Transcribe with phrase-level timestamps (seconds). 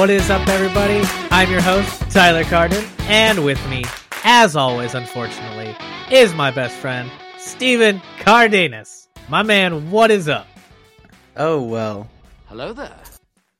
[0.00, 1.02] What is up, everybody?
[1.30, 3.84] I'm your host, Tyler Carden, and with me,
[4.24, 5.76] as always, unfortunately,
[6.10, 9.08] is my best friend, Steven Cardenas.
[9.28, 10.46] My man, what is up?
[11.36, 12.08] Oh, well.
[12.46, 12.96] Hello there.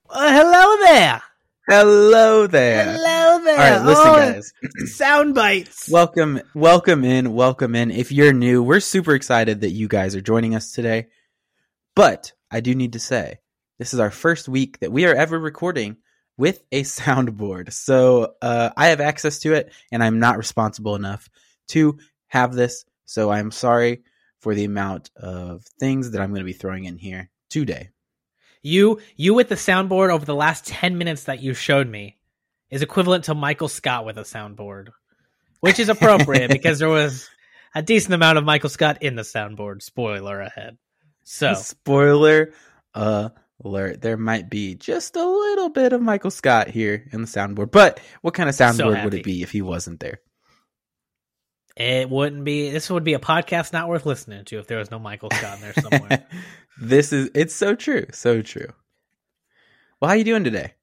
[0.09, 1.23] Uh, hello there.
[1.68, 2.84] Hello there.
[2.84, 3.59] Hello there.
[3.59, 4.52] All right, listen, Oh, guys.
[4.96, 5.91] Sound bites.
[5.91, 7.91] Welcome, welcome in, welcome in.
[7.91, 11.09] If you're new, we're super excited that you guys are joining us today.
[11.95, 13.41] But I do need to say,
[13.79, 15.98] this is our first week that we are ever recording
[16.41, 17.73] with a soundboard.
[17.73, 21.29] So uh, I have access to it, and I'm not responsible enough
[21.69, 22.85] to have this.
[23.05, 24.03] So I'm sorry
[24.41, 27.91] for the amount of things that I'm going to be throwing in here today.
[28.63, 32.16] You, you with the soundboard over the last 10 minutes that you showed me
[32.71, 34.88] is equivalent to Michael Scott with a soundboard,
[35.61, 37.29] which is appropriate because there was
[37.75, 39.82] a decent amount of Michael Scott in the soundboard.
[39.82, 40.79] Spoiler ahead.
[41.25, 42.52] So, Spoiler
[43.65, 44.01] alert.
[44.01, 47.71] There might be just a little bit of Michael Scott here in the soundboard.
[47.71, 50.21] But what kind of soundboard would it be if he wasn't there?
[51.77, 52.71] It wouldn't be.
[52.71, 55.57] This would be a podcast not worth listening to if there was no Michael Scott
[55.57, 56.27] in there somewhere.
[56.81, 58.07] this is it's so true.
[58.13, 58.69] So true.
[60.01, 60.75] Well, how are you doing today?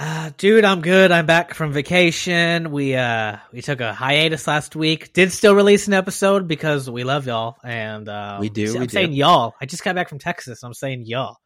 [0.00, 1.12] uh, dude, I'm good.
[1.12, 2.70] I'm back from vacation.
[2.72, 5.12] We uh we took a hiatus last week.
[5.12, 8.86] Did still release an episode because we love y'all and uh, We do, I'm we
[8.86, 8.92] do.
[8.92, 9.54] saying y'all.
[9.60, 10.62] I just got back from Texas.
[10.62, 11.36] I'm saying y'all.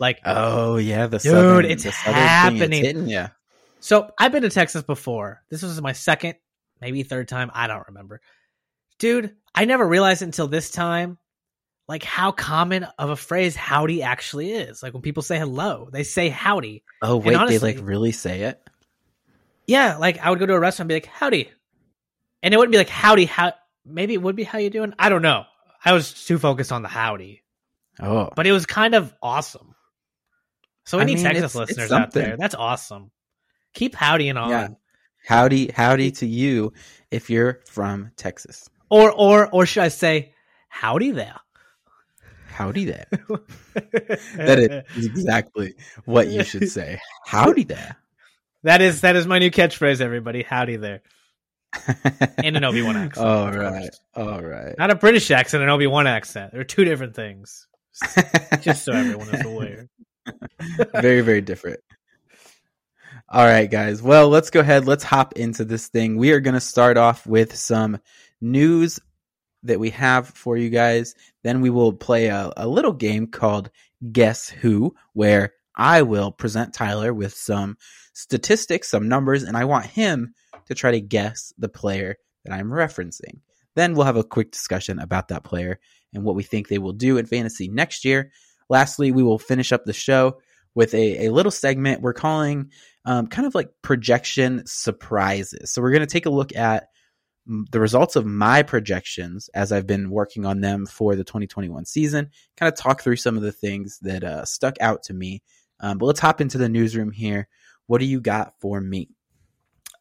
[0.00, 2.60] Like, Oh yeah, the Dude, southern, it's the happening.
[2.60, 3.28] Thing, it's hitting ya.
[3.80, 5.42] so I've been to Texas before.
[5.50, 6.34] This was my second,
[6.80, 7.50] maybe third time.
[7.54, 8.20] I don't remember.
[8.98, 11.18] Dude, I never realized until this time,
[11.88, 14.82] like how common of a phrase howdy actually is.
[14.82, 16.82] Like when people say hello, they say howdy.
[17.02, 18.60] Oh wait, honestly- they like really say it.
[19.66, 21.50] Yeah, like I would go to a restaurant and be like, howdy.
[22.42, 23.52] And it wouldn't be like howdy, how
[23.86, 24.92] maybe it would be how you doing?
[24.98, 25.44] I don't know.
[25.84, 27.42] I was too focused on the howdy.
[28.00, 29.73] Oh, But it was kind of awesome.
[30.84, 33.10] So I any mean, Texas it's- it's listeners out there, that's awesome.
[33.74, 34.50] Keep howdying on.
[34.50, 34.68] Yeah.
[35.26, 36.72] howdy, howdy to you
[37.10, 38.68] if you're from Texas.
[38.90, 40.32] Or or or should I say
[40.68, 41.36] howdy there?
[42.48, 43.06] Howdy there.
[44.36, 45.74] That is exactly
[46.04, 47.00] what you should say.
[47.26, 47.96] Howdy there.
[48.62, 50.42] That is that is my new catchphrase, everybody.
[50.42, 51.02] Howdy there.
[52.44, 53.26] In an Obi-Wan accent.
[53.26, 53.90] All right.
[54.14, 54.74] All right.
[54.78, 56.52] Not a British accent, an Obi Wan accent.
[56.52, 57.66] They're two different things.
[58.60, 59.88] Just so everyone is aware.
[60.92, 61.80] very, very different.
[63.28, 64.02] All right, guys.
[64.02, 64.86] Well, let's go ahead.
[64.86, 66.16] Let's hop into this thing.
[66.16, 67.98] We are going to start off with some
[68.40, 69.00] news
[69.64, 71.14] that we have for you guys.
[71.42, 73.70] Then we will play a, a little game called
[74.12, 77.76] Guess Who, where I will present Tyler with some
[78.12, 80.34] statistics, some numbers, and I want him
[80.66, 83.40] to try to guess the player that I'm referencing.
[83.74, 85.80] Then we'll have a quick discussion about that player
[86.12, 88.30] and what we think they will do in fantasy next year.
[88.68, 90.38] Lastly, we will finish up the show
[90.74, 92.70] with a, a little segment we're calling
[93.04, 95.72] um, kind of like projection surprises.
[95.72, 96.88] So we're going to take a look at
[97.46, 102.30] the results of my projections as I've been working on them for the 2021 season,
[102.56, 105.42] kind of talk through some of the things that uh, stuck out to me.
[105.80, 107.48] Um, but let's hop into the newsroom here.
[107.86, 109.10] What do you got for me?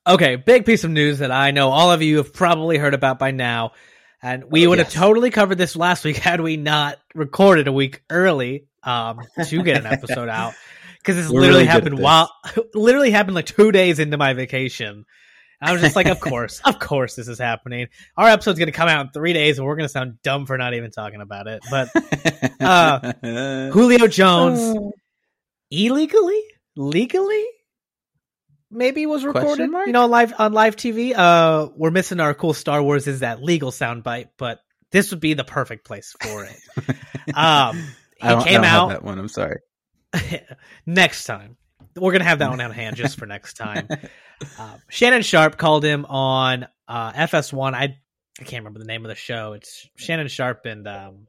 [0.08, 3.20] Okay, big piece of news that I know all of you have probably heard about
[3.20, 3.72] by now.
[4.24, 4.94] And we Oh, would yes.
[4.94, 9.62] have totally covered this last week had we not recorded a week early um, to
[9.64, 10.54] get an episode out.
[10.98, 12.32] Because this We're literally really happened while,
[12.74, 15.06] literally happened like two days into my vacation.
[15.62, 17.88] I was just like, of course, of course, this is happening.
[18.18, 20.46] Our episode's going to come out in three days, and we're going to sound dumb
[20.46, 21.62] for not even talking about it.
[21.72, 21.90] But
[22.60, 24.92] Uh, Julio Jones Oh.
[25.72, 26.42] illegally,
[26.76, 27.46] legally,
[28.74, 29.70] maybe was recorded.
[29.70, 31.14] You know, live on live TV.
[31.16, 34.60] Uh, we're missing our cool Star Wars is that legal soundbite, but
[34.92, 36.58] this would be the perfect place for it.
[37.34, 37.78] Um,
[38.18, 39.18] he I don't, I out that one.
[39.18, 39.60] I'm sorry.
[40.86, 41.56] next time.
[41.96, 43.88] We're gonna have that one on hand just for next time.
[44.60, 47.74] Uh, Shannon Sharpe called him on uh, FS1.
[47.74, 47.98] I
[48.40, 49.54] I can't remember the name of the show.
[49.54, 51.28] It's Shannon Sharpe and um,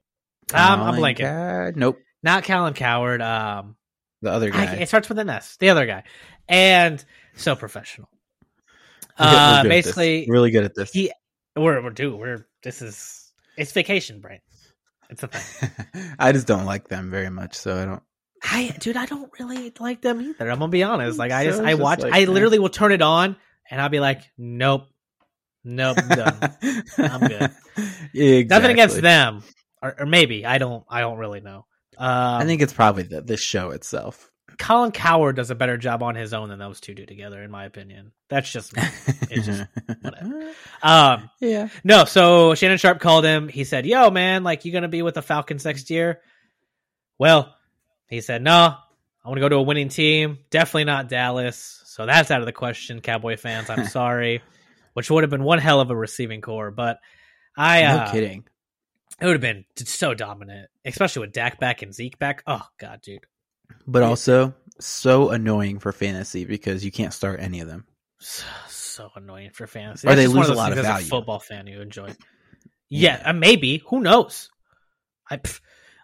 [0.52, 1.18] I'm, I'm blanking.
[1.18, 1.76] Cowherd?
[1.76, 1.98] Nope.
[2.22, 3.20] Not Colin Cowherd.
[3.22, 3.76] Um,
[4.22, 4.74] The other I- guy.
[4.76, 5.56] it starts with an S.
[5.58, 6.04] The other guy,
[6.48, 7.04] and
[7.36, 8.08] so professional.
[9.18, 9.68] We're good- we're Uh, good at this.
[9.86, 10.92] basically, really good at this.
[10.92, 11.12] he
[11.56, 14.40] we're we're dude, we're this is it's vacation brain.
[15.10, 15.70] It's a thing.
[16.18, 18.02] I just don't like them very much, so I don't.
[18.42, 20.50] I dude, I don't really like them either.
[20.50, 21.18] I'm gonna be honest.
[21.18, 22.00] Like I So just I just watch.
[22.00, 23.36] like, I literally will turn it on
[23.70, 24.88] and I'll be like, nope,
[25.62, 26.56] nope, done.
[26.98, 27.50] I'm good.
[28.14, 28.44] Exactly.
[28.46, 29.42] Nothing against them,
[29.82, 30.84] or, or maybe I don't.
[30.88, 31.66] I don't really know.
[31.96, 32.08] Um,
[32.42, 34.30] I think it's probably the, the show itself.
[34.58, 37.50] Colin Cowherd does a better job on his own than those two do together, in
[37.50, 38.12] my opinion.
[38.28, 38.82] That's just me.
[39.30, 39.64] It's just
[40.02, 40.52] whatever.
[40.82, 41.68] Um, yeah.
[41.82, 43.48] no, so Shannon Sharpe called him.
[43.48, 46.20] He said, "Yo, man, like you gonna be with the Falcons next year?"
[47.18, 47.54] Well,
[48.08, 48.76] he said, "No,
[49.24, 50.38] I want to go to a winning team.
[50.50, 51.80] Definitely not Dallas.
[51.86, 53.70] So that's out of the question, Cowboy fans.
[53.70, 54.42] I'm sorry.
[54.92, 56.98] Which would have been one hell of a receiving corps, but
[57.56, 58.44] I no uh, kidding.
[59.20, 62.42] it would have been so dominant, especially with Dak back and Zeke back.
[62.46, 63.24] Oh god, dude.
[63.86, 67.86] But also so annoying for fantasy because you can't start any of them.
[68.18, 70.06] So, so annoying for fantasy.
[70.06, 71.06] Or That's they lose a lot of as value.
[71.06, 72.14] A football fan you enjoy.
[72.88, 73.82] Yeah, uh, maybe.
[73.88, 74.50] Who knows?
[75.30, 75.60] I, pff,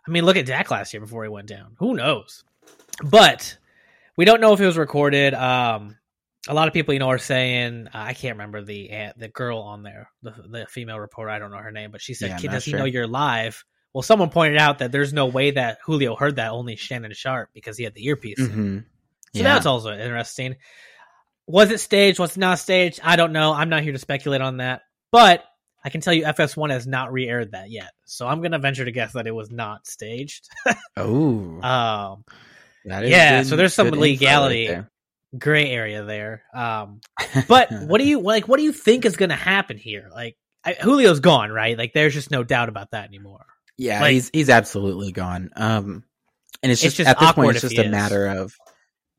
[0.07, 1.77] I mean, look at Dak last year before he went down.
[1.79, 2.45] Who knows?
[3.03, 3.57] But
[4.17, 5.35] we don't know if it was recorded.
[5.35, 5.97] Um,
[6.49, 9.29] a lot of people, you know, are saying uh, I can't remember the uh, the
[9.29, 11.31] girl on there, the the female reporter.
[11.31, 12.85] I don't know her name, but she said, Yeah, I'm "Kid, not does he know
[12.85, 16.53] you're live?" Well, someone pointed out that there's no way that Julio heard that.
[16.53, 18.39] Only Shannon Sharpe because he had the earpiece.
[18.39, 18.47] in.
[18.51, 18.79] hmm
[19.37, 20.57] So that's also interesting.
[21.47, 22.19] Was it staged?
[22.21, 23.01] Was it not staged?
[23.03, 23.53] I don't know.
[23.53, 24.83] I'm not here to speculate on that.
[25.11, 25.45] But
[25.85, 27.91] I can tell you FS1 has not re aired that yet.
[28.05, 30.49] So I'm going to venture to guess that it was not staged.
[30.97, 32.25] Oh, um,
[32.85, 34.79] that is yeah, good- so there's some right legality.
[35.37, 36.43] gray area there.
[36.55, 37.01] Um,
[37.49, 38.47] but what do you like?
[38.47, 40.09] What do you think is going to happen here?
[40.13, 41.77] Like, I, Julio's gone, right?
[41.79, 43.47] Like, there's just no doubt about that anymore.
[43.81, 45.51] Yeah, Like- he's he's absolutely gone.
[45.57, 46.05] Um,
[46.63, 48.55] and it's It's just, just at this point, it's just a matter of,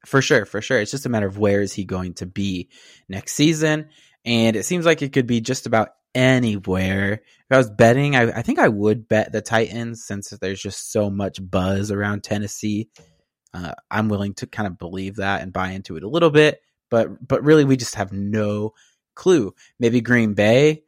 [0.06, 2.70] for sure, for sure, it's just a matter of where is he going to be
[3.10, 3.90] next season,
[4.24, 7.14] and it seems like it could be just about anywhere.
[7.14, 10.92] If I was betting, I, I think I would bet the Titans since there's just
[10.92, 12.90] so much buzz around Tennessee.
[13.54, 16.62] Uh, I'm willing to kind of believe that and buy into it a little bit,
[16.92, 18.74] but but really, we just have no
[19.16, 19.56] clue.
[19.80, 20.84] Maybe Green Bay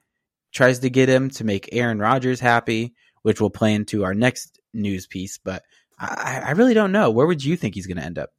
[0.54, 2.94] tries to get him to make Aaron Rodgers happy
[3.24, 5.38] which will play into our next news piece.
[5.38, 5.64] But
[6.00, 7.12] I, I really don't know.
[7.12, 8.32] Where would you think he's going to end up?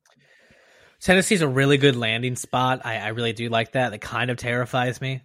[1.00, 2.82] Tennessee's a really good landing spot.
[2.84, 3.92] I, I really do like that.
[3.92, 5.22] It kind of terrifies me.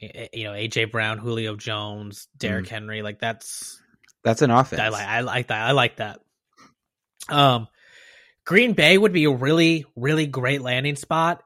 [0.00, 3.80] You know, AJ Brown, Julio Jones, Derrick Henry, like that's
[4.24, 4.80] That's an offense.
[4.80, 5.68] I like I like that.
[5.68, 6.20] I like that.
[7.28, 7.68] Um
[8.44, 11.42] Green Bay would be a really, really great landing spot,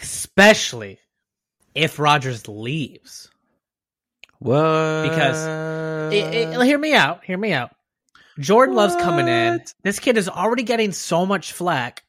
[0.00, 1.00] especially
[1.74, 3.28] if Rodgers leaves.
[4.44, 5.08] What?
[5.08, 7.24] Because I- I- hear me out.
[7.24, 7.74] Hear me out.
[8.38, 9.62] Jordan Love's coming in.
[9.82, 12.04] This kid is already getting so much flack.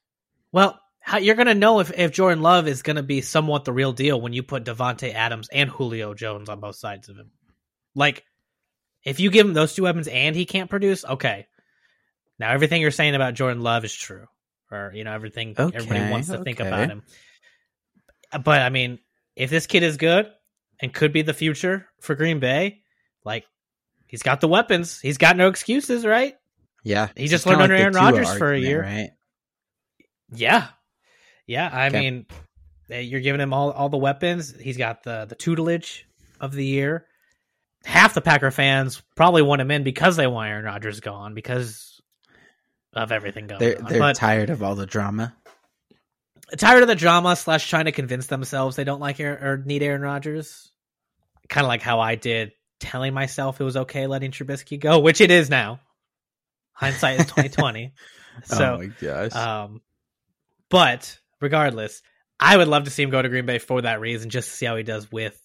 [0.51, 3.63] Well, how, you're going to know if, if Jordan Love is going to be somewhat
[3.63, 7.15] the real deal when you put Davante Adams and Julio Jones on both sides of
[7.15, 7.31] him.
[7.93, 8.25] Like,
[9.05, 11.47] if you give him those two weapons and he can't produce, okay.
[12.37, 14.25] Now everything you're saying about Jordan Love is true,
[14.69, 17.03] or you know everything everybody wants to think about him.
[18.43, 18.99] But I mean,
[19.37, 20.29] if this kid is good
[20.79, 22.81] and could be the future for Green Bay,
[23.23, 23.45] like
[24.07, 26.35] he's got the weapons, he's got no excuses, right?
[26.83, 28.81] yeah, he just learned under the Aaron Rodgers for a year.
[28.81, 29.09] right?
[30.31, 30.67] Yeah,
[31.47, 31.69] yeah.
[31.71, 31.99] I Okay.
[31.99, 32.25] mean,
[32.89, 34.53] eh, you're giving him all all the weapons.
[34.59, 36.07] He's got the the tutelage
[36.39, 37.05] of the year.
[37.85, 42.01] Half the Packer fans probably want him in because they want Aaron Rodgers gone because
[42.93, 43.85] of everything going They're on.
[43.85, 45.35] they're but tired of all the drama.
[46.57, 49.81] Tired of the drama slash trying to convince themselves they don't like Aaron, or need
[49.83, 50.71] Aaron Rodgers.
[51.49, 55.21] Kind of like how I did telling myself it was okay letting Trubisky go, which
[55.21, 55.79] it is now.
[56.73, 57.93] Hindsight is twenty twenty.
[58.43, 59.81] So oh my gosh, Um,
[60.69, 62.01] but regardless,
[62.37, 64.55] I would love to see him go to Green Bay for that reason, just to
[64.55, 65.41] see how he does with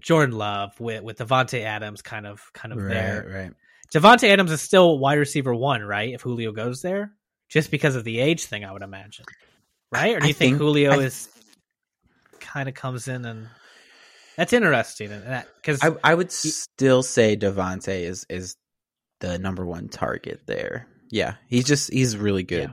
[0.00, 3.30] Jordan Love, with with Davante Adams, kind of kind of right, there.
[3.30, 3.52] right.
[3.94, 6.14] Davante Adams is still wide receiver one, right?
[6.14, 7.12] If Julio goes there,
[7.50, 9.26] just because of the age thing, I would imagine,
[9.92, 10.14] right?
[10.16, 11.28] Or do you think, think- Julio I- is
[12.40, 13.48] kind of comes in and
[14.36, 18.56] that's interesting, and because I I would still say Davante is is
[19.20, 20.86] the number one target there.
[21.10, 22.68] Yeah, he's just he's really good.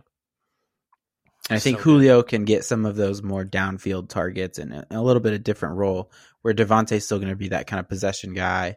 [1.50, 1.56] Yeah.
[1.56, 1.90] I think So good.
[1.92, 5.44] Julio can get some of those more downfield targets and a, a little bit of
[5.44, 8.76] different role where Davante's still going to be that kind of possession guy.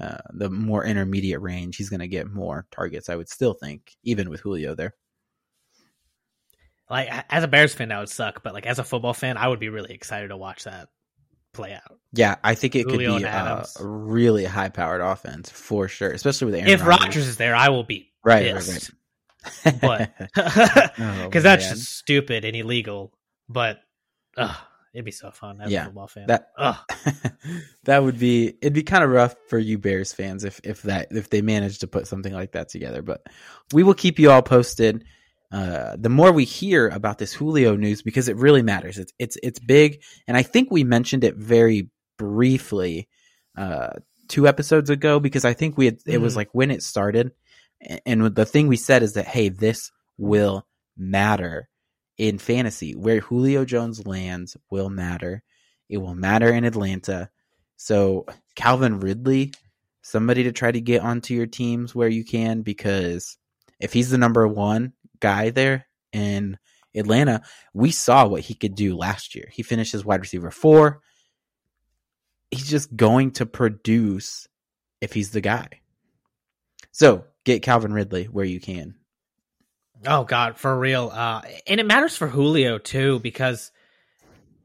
[0.00, 3.08] Uh, the more intermediate range, he's going to get more targets.
[3.10, 4.94] I would still think, even with Julio there.
[6.90, 9.48] Like as a Bears fan, that would suck, but like as a football fan, I
[9.48, 10.88] would be really excited to watch that
[11.52, 11.98] play out.
[12.12, 16.10] Yeah, I think it Julio could be uh, a really high powered offense for sure,
[16.10, 17.04] especially with Aaron if Rodgers.
[17.06, 18.90] Rodgers is there, I will be Right, right, pissed.
[19.64, 19.80] right.
[19.80, 20.10] but
[20.98, 23.12] Oh, because that's just stupid and illegal.
[23.48, 23.80] But
[24.92, 26.26] it'd be so fun as Yeah, a football fan.
[26.26, 26.50] that-
[27.84, 31.08] that would be it'd be kind of rough for you Bears fans if if that
[31.12, 33.02] if they managed to put something like that together.
[33.02, 33.26] But
[33.72, 35.04] we will keep you all posted.
[35.52, 38.98] Uh, the more we hear about this Julio news, because it really matters.
[38.98, 41.88] It's it's it's big, and I think we mentioned it very
[42.18, 43.08] briefly
[43.56, 43.94] uh,
[44.28, 46.36] two episodes ago because I think we had it was Mhm.
[46.36, 47.32] like when it started,
[47.82, 50.66] a- and the thing we said is that hey, this will
[50.96, 51.68] matter
[52.16, 52.94] in fantasy.
[52.94, 55.42] Where Julio Jones lands will matter.
[55.88, 57.28] It will matter in Atlanta.
[57.76, 59.52] So Calvin Ridley,
[60.02, 63.36] somebody to try to get onto your teams where you can, because
[63.80, 66.58] if he's the number one guy there, in
[66.94, 69.48] Atlanta, we saw what he could do last year.
[69.52, 71.00] He finished as wide receiver four.
[72.50, 74.48] He's just going to produce
[75.00, 75.68] if he's the guy.
[76.90, 78.96] So get Calvin Ridley where you can.
[80.06, 81.10] Oh God, for real.
[81.12, 83.70] Uh, and it matters for Julio too because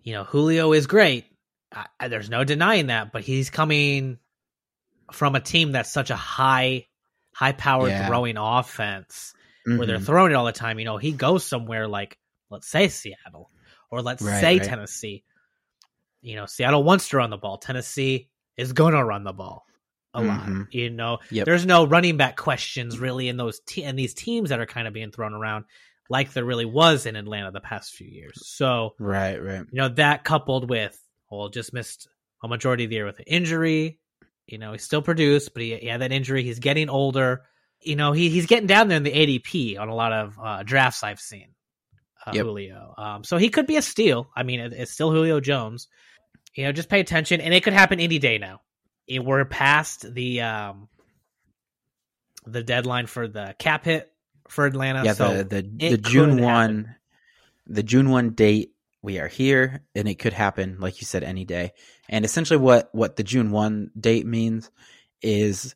[0.01, 1.25] you know Julio is great.
[1.71, 4.17] Uh, there's no denying that, but he's coming
[5.11, 6.87] from a team that's such a high,
[7.33, 8.07] high powered Yeah.
[8.07, 9.33] throwing offense
[9.65, 10.05] where they're Mhm.
[10.05, 10.79] throwing it all the time.
[10.79, 12.17] You know, he goes somewhere like
[12.49, 13.49] let's say Seattle
[13.91, 14.67] or let's Right, say right.
[14.67, 15.23] Tennessee.
[16.21, 17.57] You know, Seattle wants to run the ball.
[17.57, 19.65] Tennessee is gonna run the ball
[20.13, 20.45] a lot.
[20.47, 20.67] Mhm.
[20.73, 21.45] You know, Yep.
[21.45, 24.87] there's no running back questions really in those te- in these teams that are kind
[24.87, 25.65] of being thrown around
[26.09, 28.47] like there really was in Atlanta the past few years.
[28.47, 29.65] So Right, right.
[29.71, 30.99] you know that coupled with
[31.31, 32.07] well, just missed
[32.43, 33.99] a majority of the year with an injury.
[34.47, 36.43] You know, he still produced, but he, he had that injury.
[36.43, 37.43] He's getting older.
[37.85, 40.63] You know, he he's getting down there in the ADP on a lot of uh,
[40.63, 41.49] drafts I've seen.
[42.25, 42.45] Uh, Yep.
[42.45, 44.27] Julio, um, so he could be a steal.
[44.35, 45.87] I mean, it, it's still Julio Jones.
[46.55, 48.61] You know, just pay attention, and it could happen any day now.
[49.07, 50.89] It, we're past the um,
[52.47, 54.11] the deadline for the cap hit
[54.47, 55.03] for Atlanta.
[55.03, 56.43] yeah, so the the, the June happen.
[56.43, 56.95] one,
[57.67, 58.71] the June one date.
[59.03, 61.73] We are here, and it could happen, like you said, any day.
[62.09, 64.71] And essentially, what what the June one date means
[65.21, 65.75] is,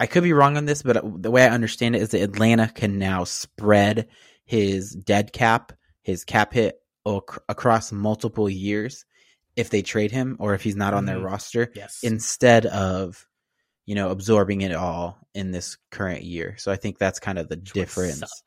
[0.00, 2.68] I could be wrong on this, but the way I understand it is that Atlanta
[2.68, 4.08] can now spread
[4.46, 9.04] his dead cap, his cap hit ac- across multiple years
[9.56, 11.24] if they trade him or if he's not on their Mhm.
[11.24, 13.26] roster yes, instead of
[13.84, 16.56] you know absorbing it all in this current year.
[16.58, 18.42] So I think that's kind of the Which difference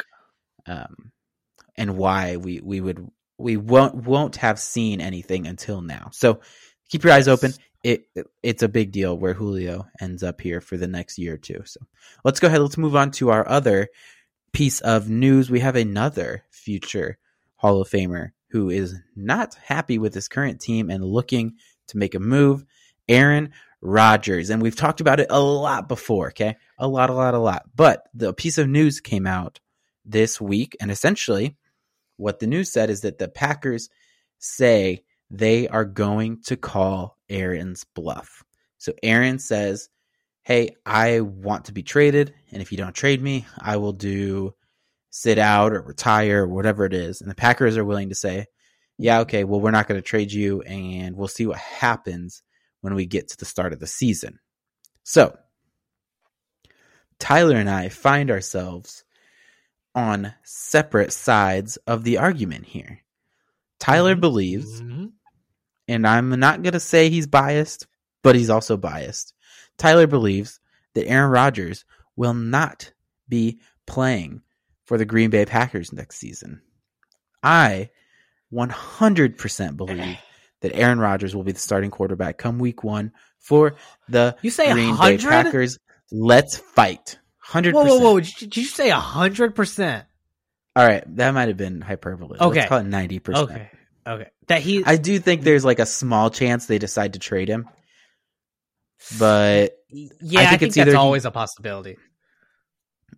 [0.65, 1.12] um,
[1.75, 3.05] and why we we would
[3.38, 6.10] we won't won't have seen anything until now.
[6.13, 6.41] So
[6.89, 7.53] keep your eyes open.
[7.84, 11.34] It, it it's a big deal where Julio ends up here for the next year
[11.34, 11.62] or two.
[11.66, 11.82] So
[12.24, 12.62] let's go ahead.
[12.62, 13.90] Let's move on to our other
[14.54, 15.50] piece of news.
[15.50, 17.18] We have another future
[17.58, 21.56] Hall of Famer who is not happy with his current team and looking
[21.88, 22.63] to make a move.
[23.10, 26.28] Aaron Rodgers, and we've talked about it a lot before.
[26.30, 27.63] Okay, a lot, a lot, a lot.
[27.75, 29.60] But the piece of news came out
[30.06, 31.58] this week, and essentially,
[32.16, 33.90] what the news said is that the Packers
[34.40, 38.44] say they are going to call Aaron's bluff.
[38.78, 39.90] So Aaron says,
[40.44, 44.54] Hey, I want to be traded, and if you don't trade me, I will do
[45.10, 47.22] sit out or retire or whatever it is.
[47.22, 48.46] And the Packers are willing to say,
[49.00, 52.44] Yeah, okay, well, we're not going to trade you, and we'll see what happens
[52.82, 54.40] when we get to the start of the season.
[55.04, 55.36] So,
[57.18, 59.04] Tyler and I find ourselves
[59.96, 63.00] on separate sides of the argument here.
[63.80, 64.22] Tyler Mhm.
[64.22, 65.13] believes, Mhm.
[65.88, 67.88] And I'm not going to say he's biased,
[68.22, 69.34] but he's also biased.
[69.78, 70.60] Tyler believes
[70.94, 71.86] that Aaron Rodgers
[72.16, 72.92] will not
[73.28, 74.42] be playing
[74.86, 76.62] for the Green Bay Packers next season.
[77.42, 77.90] I
[78.54, 80.18] 100% believe
[80.62, 83.75] that Aaron Rodgers will be the starting quarterback come week one for
[84.08, 85.18] the You say Green Bay?
[85.18, 85.80] Packers.
[86.12, 87.18] Let's fight.
[87.50, 87.74] 100%.
[87.74, 88.20] Whoa, whoa, whoa!
[88.20, 90.06] Did you- say hundred percent?
[90.75, 92.40] All right, that might have been hyperbole.
[92.40, 92.60] Okay.
[92.62, 93.36] Let's call it 90%.
[93.44, 93.70] Okay,
[94.07, 94.29] okay.
[94.48, 97.69] That he, I do think there's like a small chance they decide to trade him.
[99.19, 101.98] But yeah, I I think think, it's that's either always a possibility.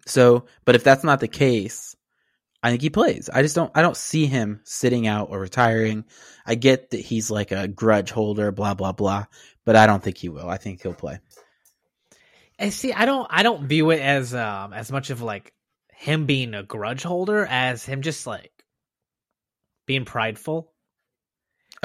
[0.08, 1.96] so, but if that's not the case,
[2.64, 3.30] I think he plays.
[3.32, 6.06] I just don't I don't see him sitting out or retiring.
[6.46, 9.26] I get that he's like a grudge holder, blah blah blah,
[9.66, 10.50] but I don't think he will.
[10.50, 11.20] I think he'll play.
[12.58, 15.54] And see, I don't, I don't view it as um as much of like
[15.92, 18.52] him being a grudge holder as him just like
[19.86, 20.72] being prideful.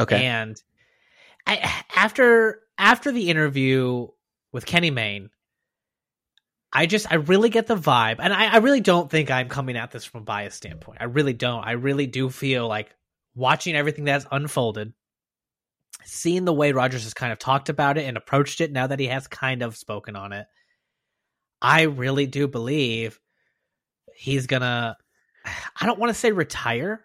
[0.01, 0.25] Okay.
[0.25, 0.61] And
[1.47, 4.09] I, after after the interview
[4.53, 5.31] with Kenny Mayne,
[6.73, 9.77] I just I really get the vibe, and I, I really don't think I'm coming
[9.77, 10.99] at this from a bias standpoint.
[11.01, 11.65] I really don't.
[11.65, 12.95] I really do feel like
[13.35, 14.93] watching everything that's unfolded,
[16.05, 18.99] seeing the way Rodgers has kind of talked about it and approached it now that
[18.99, 20.47] he has kind of spoken on it.
[21.61, 23.21] I really do believe
[24.15, 24.97] he's gonna.
[25.45, 27.05] I don't want to say retire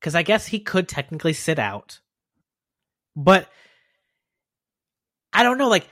[0.00, 2.00] because I guess he could technically sit out,
[3.14, 3.48] but
[5.32, 5.68] I don't know.
[5.68, 5.86] Like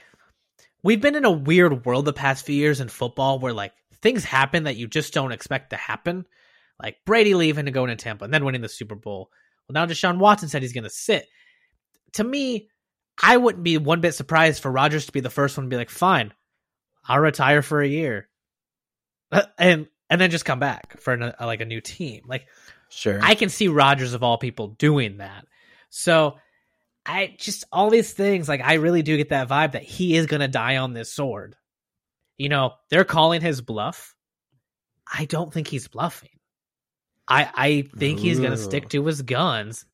[0.83, 4.23] we've been in a weird world the past few years in football where like things
[4.23, 6.25] happen that you just don't expect to happen.
[6.81, 9.29] Like Brady leaving to go to Tampa and then winning the Super Bowl.
[9.67, 11.27] Well, now Deshaun Watson said he's going to sit.
[12.13, 12.69] To me,
[13.21, 15.75] I wouldn't be one bit surprised for Rodgers to be the first one to be
[15.75, 16.33] like, "Fine,
[17.05, 18.29] I'll retire for a year,"
[19.31, 22.23] uh, and and then just come back for an, uh, like a new team.
[22.25, 22.47] Like
[22.89, 23.19] Sure.
[23.21, 25.45] I can see Rodgers of all people doing that.
[25.89, 26.37] So
[27.05, 30.25] I just all these things like I really do get that vibe that he is
[30.25, 31.55] going to die on this sword.
[32.37, 34.15] You know, they're calling his bluff.
[35.11, 36.29] I don't think he's bluffing.
[37.27, 39.85] I I think he's going to stick to his guns,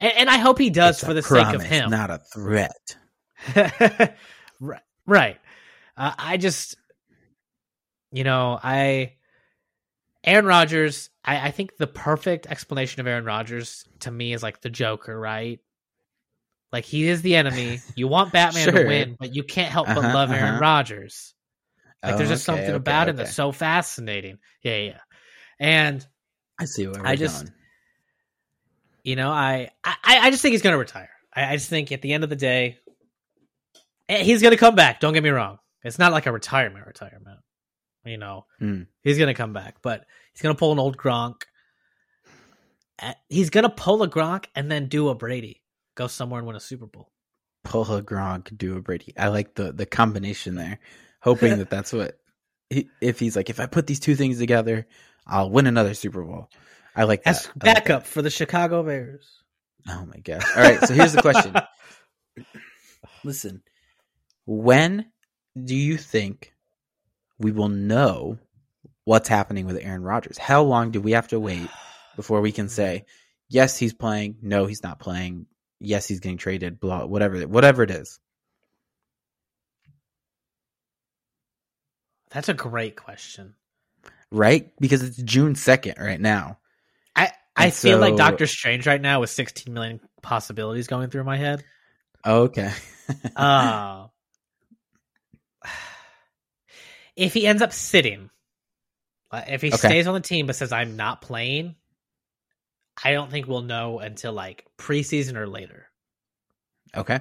[0.00, 1.90] and, and I hope he does It's for the sake of him.
[1.90, 2.96] not a threat.
[4.60, 4.82] right.
[5.06, 5.38] right.
[5.96, 6.76] Uh, I just,
[8.12, 9.14] you know, I
[10.24, 11.10] Aaron Rodgers.
[11.24, 15.18] I, I think the perfect explanation of Aaron Rodgers to me is like the Joker,
[15.18, 15.58] right?
[16.72, 17.80] Like he is the enemy.
[17.96, 18.72] You want Batman Sure.
[18.82, 20.60] to win, but you can't help but Uh-huh, love Aaron uh-huh.
[20.60, 21.34] Rodgers.
[22.02, 24.38] Like Oh, there's just okay, something okay, about him that's so fascinating.
[24.62, 24.98] Yeah, yeah.
[25.58, 26.06] And
[26.60, 27.54] I see where I just- going.
[29.04, 31.10] you know, I I, I just think he's gonna retire.
[31.34, 32.78] I, I just think at the end of the day,
[34.08, 35.00] eh, he's gonna come back.
[35.00, 35.58] Don't get me wrong.
[35.84, 37.38] It's not like a retirement retirement.
[38.04, 38.82] You know, Hmm.
[39.02, 41.42] he's gonna come back, but he's gonna pull an old Gronk.
[43.28, 45.62] He's gonna pull a Gronk and then do a Brady,
[45.94, 47.10] go somewhere and win a Super Bowl.
[47.64, 49.12] Pull a Gronk, do a Brady.
[49.18, 50.78] I like the the combination there.
[51.20, 52.18] Hoping that that's what
[52.70, 54.86] he, if he's like if I put these two things together,
[55.26, 56.50] I'll win another Super Bowl.
[56.94, 57.30] I like that.
[57.30, 59.42] As I like backup for the Chicago Bears.
[59.88, 60.44] Oh my gosh!
[60.56, 61.54] All right, so here's the question.
[63.24, 63.62] Listen,
[64.46, 65.10] when
[65.62, 66.53] do you think
[67.38, 68.38] we will know
[69.04, 70.38] what's happening with Aaron Rodgers?
[70.38, 71.70] How long do we have to wait
[72.16, 73.06] before we can say
[73.48, 75.46] yes, he's playing, no, he's not playing,
[75.80, 78.18] yes, he's getting traded, blah, whatever, whatever it is.
[82.30, 83.54] That's a great question.
[84.30, 84.70] right?
[84.80, 86.58] Because it's June second right now.
[87.16, 91.24] I I And feel like Doctor Strange right now with 16 million possibilities going through
[91.24, 91.64] my head.
[92.26, 92.72] Okay.
[93.36, 94.06] Uh,
[97.16, 98.30] if he ends up sitting,
[99.32, 99.76] if he Okay.
[99.76, 101.74] stays on the team but says I'm not playing,
[103.02, 105.88] I don't think we'll know until like preseason or later.
[106.96, 107.20] okay.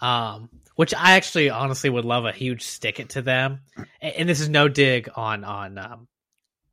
[0.00, 3.60] Um, which I actually honestly would love a huge stick it to them.
[4.02, 6.08] And, this is no dig on on um,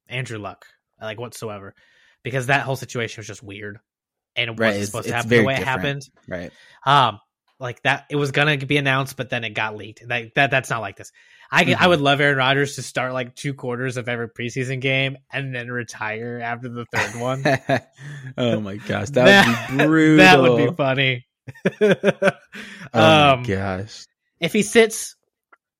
[0.09, 0.65] Andrew Luck,
[1.01, 1.73] like whatsoever,
[2.21, 3.79] because that whole situation was just weird
[4.35, 6.01] and it Right, wasn't it's- supposed to happen the way it happened.
[6.27, 6.51] Right.
[6.85, 7.19] Um,
[7.59, 10.03] like that, it was gonna be announced, but then it got leaked.
[10.05, 11.11] Like that, that's not like this.
[11.55, 14.81] I could- I would love Aaron Rodgers to start like two quarters of every preseason
[14.81, 17.43] game and then retire after the third one.
[18.37, 20.17] oh my gosh, that, would be brutal.
[20.25, 21.25] That would be funny.
[22.95, 23.01] Oh
[23.33, 24.05] um, my gosh.
[24.39, 25.15] if he sits,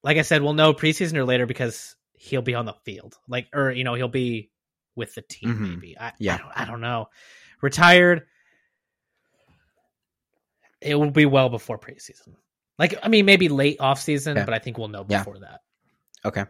[0.03, 3.47] like I said, we'll know preseason or later because he'll be on the field, like
[3.53, 4.49] or you know he'll be
[4.95, 5.49] with the team.
[5.55, 5.69] Mhm.
[5.75, 6.35] Maybe I, Yeah.
[6.35, 7.07] I don't, I don't know.
[7.61, 8.23] Retired,
[10.81, 12.35] it will be well before preseason.
[12.79, 14.45] Like I mean, maybe late off season, Yeah.
[14.45, 15.19] but I think we'll know Yeah.
[15.19, 15.61] before that.
[16.25, 16.45] Okay.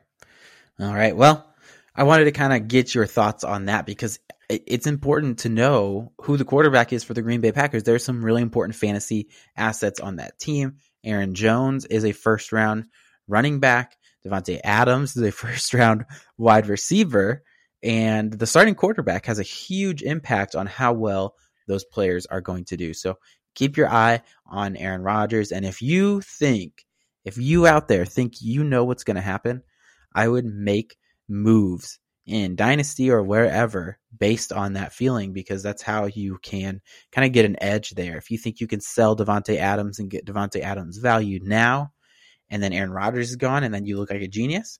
[0.79, 1.15] All right.
[1.15, 1.47] Well,
[1.95, 6.11] I wanted to kind of get your thoughts on that because it's important to know
[6.21, 7.83] who the quarterback is for the Green Bay Packers.
[7.83, 10.77] There's some really important fantasy assets on that team.
[11.03, 12.85] Aaron Jones is a first round
[13.27, 13.95] running back.
[14.25, 16.05] Davante Adams is a first round
[16.37, 17.43] wide receiver.
[17.81, 21.35] And the starting quarterback has a huge impact on how well
[21.67, 22.93] those players are going to do.
[22.93, 23.17] So
[23.55, 25.51] keep your eye on Aaron Rodgers.
[25.51, 26.85] And if you think,
[27.25, 29.63] if you out there think you know what's going to happen,
[30.13, 36.05] I would make moves in Dynasty or wherever based on that feeling because that's how
[36.05, 36.81] you can
[37.11, 38.17] kind of get an edge there.
[38.17, 41.91] If you think you can sell Davante Adams and get Davante Adams value now,
[42.49, 44.79] and then Aaron Rodgers is gone, and then you look like a genius,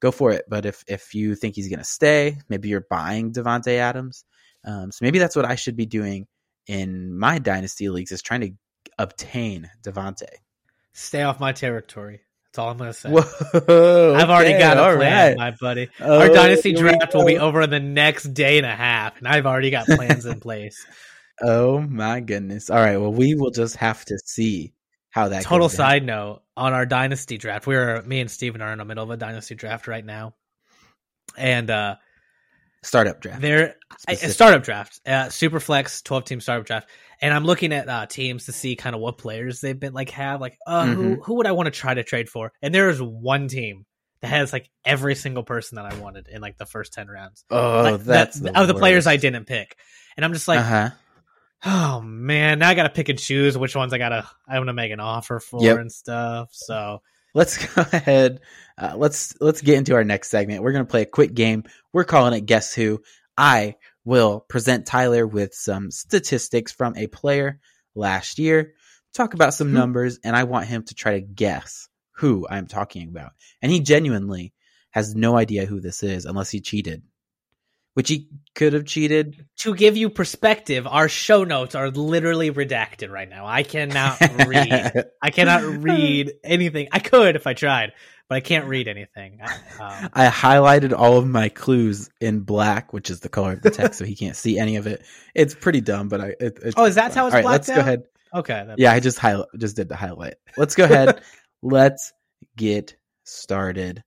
[0.00, 0.44] go for it.
[0.48, 4.24] But if if you think he's going to stay, maybe you're buying Davante Adams.
[4.64, 6.26] Um, so maybe that's what I should be doing
[6.66, 8.52] in my Dynasty leagues is trying to
[8.98, 10.28] obtain Davante.
[10.92, 12.20] Stay off my territory.
[12.46, 13.10] That's all I'm gonna say.
[13.10, 14.14] Whoa!
[14.14, 15.36] I've already got a plan, right.
[15.38, 15.88] my buddy.
[16.00, 19.16] Oh, Our dynasty we draft will be over in the next day and a half,
[19.16, 20.84] and I've already got plans in place.
[21.40, 22.68] Oh my goodness!
[22.68, 24.74] All right, well, we will just have to see
[25.08, 25.44] how that.
[25.44, 29.04] Total side note on our dynasty draft, we're me and Steven are in the middle
[29.04, 30.34] of a dynasty draft right now,
[31.38, 31.96] and uh
[32.82, 33.40] startup draft.
[33.40, 33.76] they're
[34.08, 36.88] a startup draft, uh, super flex, twelve team startup draft,
[37.20, 40.10] and I'm looking at uh, teams to see kind of what players they've been like
[40.10, 41.22] have like uh, who Mm-hmm.
[41.22, 43.86] who would I want to try to trade for, and there is one team
[44.20, 47.44] that has like every single person that I wanted in like the first ten rounds.
[47.50, 49.76] Oh, like, that's that- the of the players I didn't pick,
[50.16, 50.90] and I'm just like, uh huh.
[51.64, 54.68] oh man, now I got to pick and choose which ones I gotta I want
[54.68, 55.78] to make an offer for Yep.
[55.78, 56.48] and stuff.
[56.52, 57.02] So
[57.34, 58.40] Let's go ahead.
[58.78, 60.62] Uh, let's let's get into our next segment.
[60.62, 61.64] We're gonna play a quick game.
[61.92, 63.02] We're calling it Guess Who.
[63.36, 67.60] I will present Tyler with some statistics from a player
[67.94, 68.74] last year,
[69.14, 69.74] talk about some Hmm.
[69.74, 73.32] numbers, and I want him to try to guess who I'm talking about.
[73.60, 74.52] And he genuinely
[74.90, 77.02] has no idea who this is unless he cheated.
[77.94, 79.46] Which he could have cheated.
[79.58, 83.46] To give you perspective, our show notes are literally redacted right now.
[83.46, 85.04] I cannot read.
[85.20, 86.88] I cannot read anything.
[86.92, 87.92] I could if I tried,
[88.28, 89.40] but I can't read anything.
[89.42, 93.70] Um, I highlighted all of my clues in black, which is the color of the
[93.70, 95.04] text, so he can't see any of it.
[95.34, 96.26] It's pretty dumb, but I.
[96.40, 97.44] It, it's Oh, is that how it's all right?
[97.44, 98.04] Let's go ahead.
[98.34, 98.74] okay.
[98.78, 100.34] Yeah, I just highlight, just did the highlight.
[100.56, 101.20] Let's go ahead.
[101.62, 102.12] Let's
[102.56, 104.02] get started.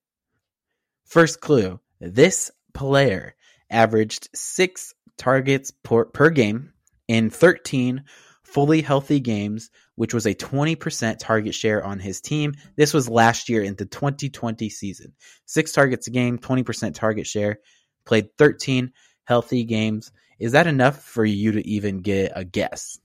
[1.06, 3.35] First clue: This player
[3.70, 6.74] averaged six targets per, per game
[7.08, 8.04] in 13
[8.44, 12.54] fully healthy games, which was a 20% target share on his team.
[12.76, 15.14] This was last year in the 2020 season.
[15.46, 17.60] Six targets a game, 20% target share,
[18.06, 18.92] played 13
[19.26, 20.12] healthy games.
[20.40, 23.00] Is that enough for you to even get a guess?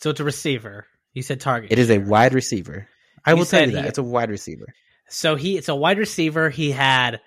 [0.00, 0.86] So it's a receiver.
[1.12, 1.70] You said target.
[1.70, 2.88] It is a wide receiver.
[3.24, 3.82] I You will tell you that.
[3.82, 4.66] he- It's a wide receiver.
[5.08, 6.48] So he it's a wide receiver.
[6.50, 7.20] He had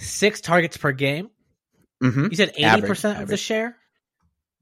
[0.00, 1.30] six targets per game.
[2.00, 3.76] hmm You said eighty percent of the share.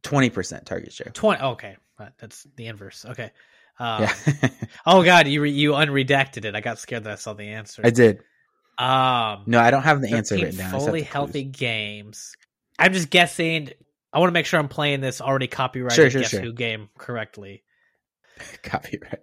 [0.04, 1.10] 20% target share.
[1.12, 1.42] Twenty.
[1.42, 1.76] Okay,
[2.18, 3.04] that's the inverse.
[3.04, 3.30] Okay.
[3.80, 4.14] Um, yeah.
[4.86, 6.54] Oh God, you re, you unredacted it.
[6.54, 7.82] I got scared that I saw the answer.
[7.84, 8.18] I did.
[8.78, 10.68] Um, No, I don't have the answer 13 written down.
[10.68, 11.12] I just have Fully the clues.
[11.12, 12.36] healthy games.
[12.78, 13.70] I'm just guessing.
[14.12, 16.40] I want to make sure I'm playing this already copyrighted Sure, sure, Guess sure.
[16.40, 17.62] Who game correctly.
[18.62, 19.20] Copyright.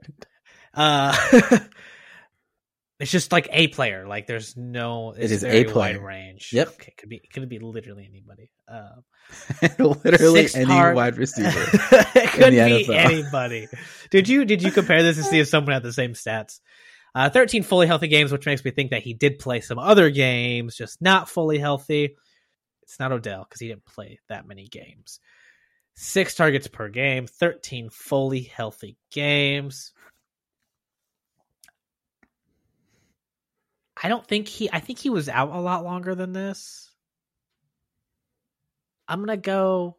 [0.74, 1.16] Uh,
[3.00, 4.08] it's just like a player.
[4.08, 5.14] Like there's no.
[5.18, 5.96] It's is a player.
[6.00, 6.50] Wide range.
[6.54, 6.68] Yep.
[6.70, 8.52] Okay, could be could be literally anybody.
[8.68, 9.04] Um,
[9.80, 11.50] Literally any wide receiver.
[12.16, 12.96] it could be NFL.
[12.96, 13.68] anybody.
[14.12, 16.60] Did you did you compare this to see if someone had the same stats?
[17.14, 20.10] Uh, 13 fully healthy games, which makes me think that he did play some other
[20.10, 22.16] games, just not fully healthy.
[22.84, 25.20] It's not Odell because he didn't play that many games.
[25.96, 29.94] Six targets per game, 13 fully healthy games.
[34.06, 34.70] I don't think he.
[34.72, 36.92] I think he was out a lot longer than this.
[39.08, 39.98] I'm gonna go.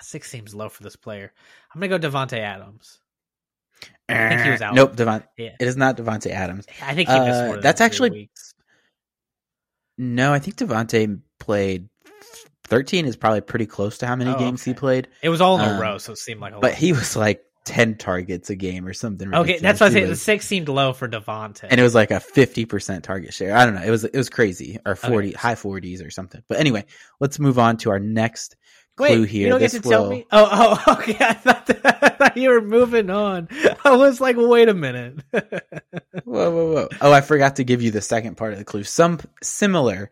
[0.00, 1.30] Six seems low for this player.
[1.74, 3.00] I'm gonna go Davante Adams.
[4.08, 4.74] I think he was out.
[4.74, 5.24] Nope, Devon.
[5.36, 6.66] Yeah, It is not Davante Adams.
[6.82, 8.54] I think he missed Uh, that's actually- weeks.
[9.98, 11.90] No, I think Davante played
[12.64, 15.58] 13 is probably pretty close to how many Oh, games he played, It was all
[15.60, 18.50] in a um, row, so it seemed like a but he was like 10 targets
[18.50, 19.34] a game or something.
[19.34, 20.20] Okay, that's what I ridiculous.
[20.22, 20.32] Say.
[20.32, 21.66] The six seemed low for Davante.
[21.70, 23.56] and it was like a 50% target share.
[23.56, 23.82] I don't know.
[23.82, 25.36] It was it was crazy or 40 Okay.
[25.36, 26.42] high 40s or something.
[26.48, 26.84] But anyway,
[27.20, 28.56] let's move on to our next
[28.98, 29.42] Wait, clue here.
[29.44, 30.26] you don't get This to tell me?
[30.30, 31.16] Oh, oh, okay.
[31.18, 33.48] I thought, that, I thought you were moving on.
[33.84, 35.20] I was like, wait a minute.
[35.32, 36.88] Whoa, whoa, whoa.
[37.00, 38.84] Oh, I forgot to give you the second part of the clue.
[38.84, 40.10] Some similar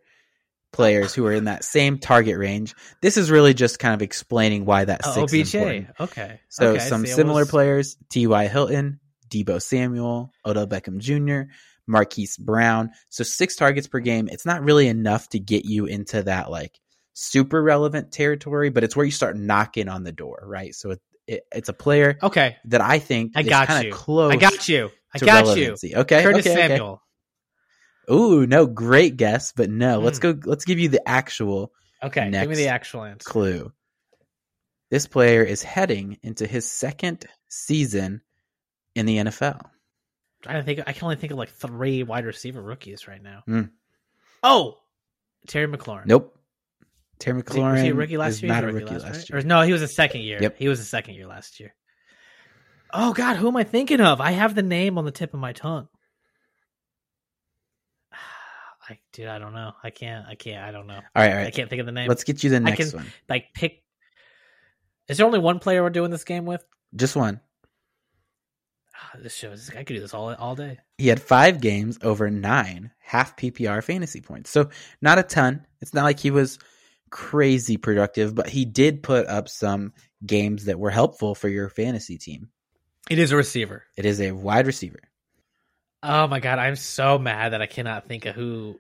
[0.72, 2.74] players who are in that same target range.
[3.00, 5.54] This is really just kind of explaining why that oh, six is OBJ.
[5.54, 5.86] important.
[6.00, 6.40] Okay.
[6.48, 8.46] So Okay, some similar was- players: T.Y.
[8.48, 11.50] Hilton, Deebo Samuel, Odell Beckham Jr.,
[11.86, 12.90] Marquise Brown.
[13.10, 14.28] So six targets per game.
[14.30, 16.78] It's not really enough to get you into that like
[17.14, 20.74] super relevant territory, but it's where you start knocking on the door, right?
[20.74, 22.56] So it, it, it's a player Okay.
[22.66, 23.90] that I think I is got kind you.
[23.92, 24.32] of close.
[24.32, 24.90] I got you.
[25.14, 25.94] I got relevancy.
[25.94, 26.22] Okay.
[26.22, 26.78] Curtis okay, okay.
[28.10, 30.00] Ooh, no, great guess, but no.
[30.00, 30.32] Let's Hmm.
[30.32, 30.40] go.
[30.44, 32.30] Let's give you the actual Okay.
[32.30, 33.28] Give me the actual answer.
[33.28, 33.72] clue.
[34.90, 38.20] This player is heading into his second season
[38.94, 39.60] in the NFL.
[40.46, 43.42] I think I can only think of like three wide receiver rookies right now.
[43.46, 43.62] Hmm.
[44.42, 44.78] Oh,
[45.46, 46.06] Terry McLaurin.
[46.06, 46.36] Nope.
[47.20, 48.52] Terry Was he- McLaurin was he a rookie last year?
[48.52, 49.30] Not a rookie rookie last, last right?
[49.30, 49.38] year.
[49.38, 50.38] Or no, he was a second year.
[50.42, 50.56] Yep.
[50.58, 51.72] He was a second year last year.
[52.92, 54.20] Oh God, who am I thinking of?
[54.20, 55.88] I have the name on the tip of my tongue.
[58.92, 59.72] I dude, I don't know.
[59.82, 60.26] I can't.
[60.26, 60.62] I can't.
[60.64, 60.94] I don't know.
[60.96, 62.08] All right, all I can't think of the name.
[62.08, 63.12] Let's get you the next can- one.
[63.28, 63.82] like pick.
[65.08, 66.64] Is there only one player we're doing this game with?
[66.94, 67.40] Just one.
[68.96, 70.78] Ah, This shows I could do this all all day.
[70.98, 74.50] He had five games over nine half PPR fantasy points.
[74.50, 75.66] So not a ton.
[75.80, 76.58] It's not like he was
[77.10, 79.92] crazy productive, but he did put up some
[80.24, 82.48] games that were helpful for your fantasy team.
[83.10, 83.84] It is a receiver.
[83.96, 85.00] It is a wide receiver.
[86.02, 88.78] Oh my god, I'm so mad that I cannot think of who.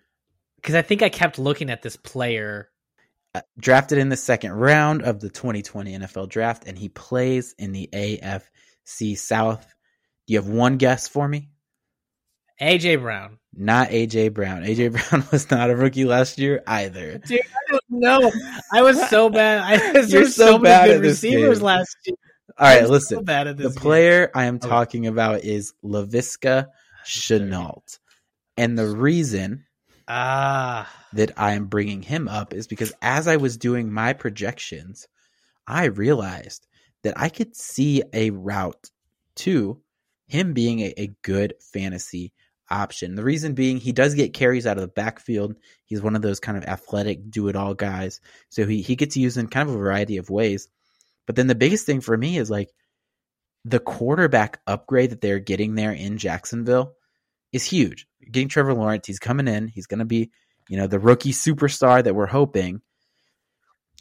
[0.56, 2.68] Because I think I kept looking at this player.
[3.34, 7.72] Uh, drafted in the second round of the 2020 NFL draft, and he plays in
[7.72, 9.62] the AFC South.
[10.26, 11.48] Do you have one guess for me?
[12.60, 13.38] AJ Brown.
[13.54, 14.62] Not AJ Brown.
[14.62, 17.18] AJ Brown was not a rookie last year either.
[17.18, 18.32] Dude, I don't know.
[18.72, 19.60] I was so bad.
[19.62, 21.66] I was You're so so, bad at receivers game.
[21.66, 22.16] last year.
[22.58, 23.18] All right, listen.
[23.18, 23.72] So bad at the game.
[23.74, 24.68] player I am Okay.
[24.68, 26.66] talking about is Laviska
[27.04, 27.98] Shenault.
[28.56, 29.64] And the reason
[30.08, 35.06] Ah, that I am bringing him up is because as I was doing my projections,
[35.66, 36.66] I realized
[37.02, 38.90] that I could see a route
[39.36, 39.80] to
[40.26, 42.32] him being a, a good fantasy
[42.68, 43.14] option.
[43.14, 45.56] The reason being, he does get carries out of the backfield.
[45.84, 48.20] He's one of those kind of athletic, do it all guys.
[48.48, 50.68] So he, he gets used in kind of a variety of ways.
[51.26, 52.70] But then the biggest thing for me is like
[53.64, 56.94] the quarterback upgrade that they're getting there in Jacksonville
[57.52, 58.06] is huge.
[58.30, 59.68] Getting Trevor Lawrence, he's coming in.
[59.68, 60.30] He's going to be,
[60.68, 62.80] you know, the rookie superstar that we're hoping.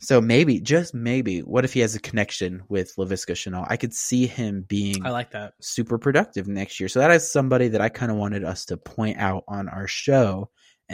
[0.01, 3.67] So maybe, just maybe, what if he has a connection with Laviska Shenault?
[3.69, 5.53] I could see him being I like that.
[5.61, 6.89] super productive next year.
[6.89, 9.87] So that is somebody that I kind of wanted us to point out on our
[9.87, 10.49] show.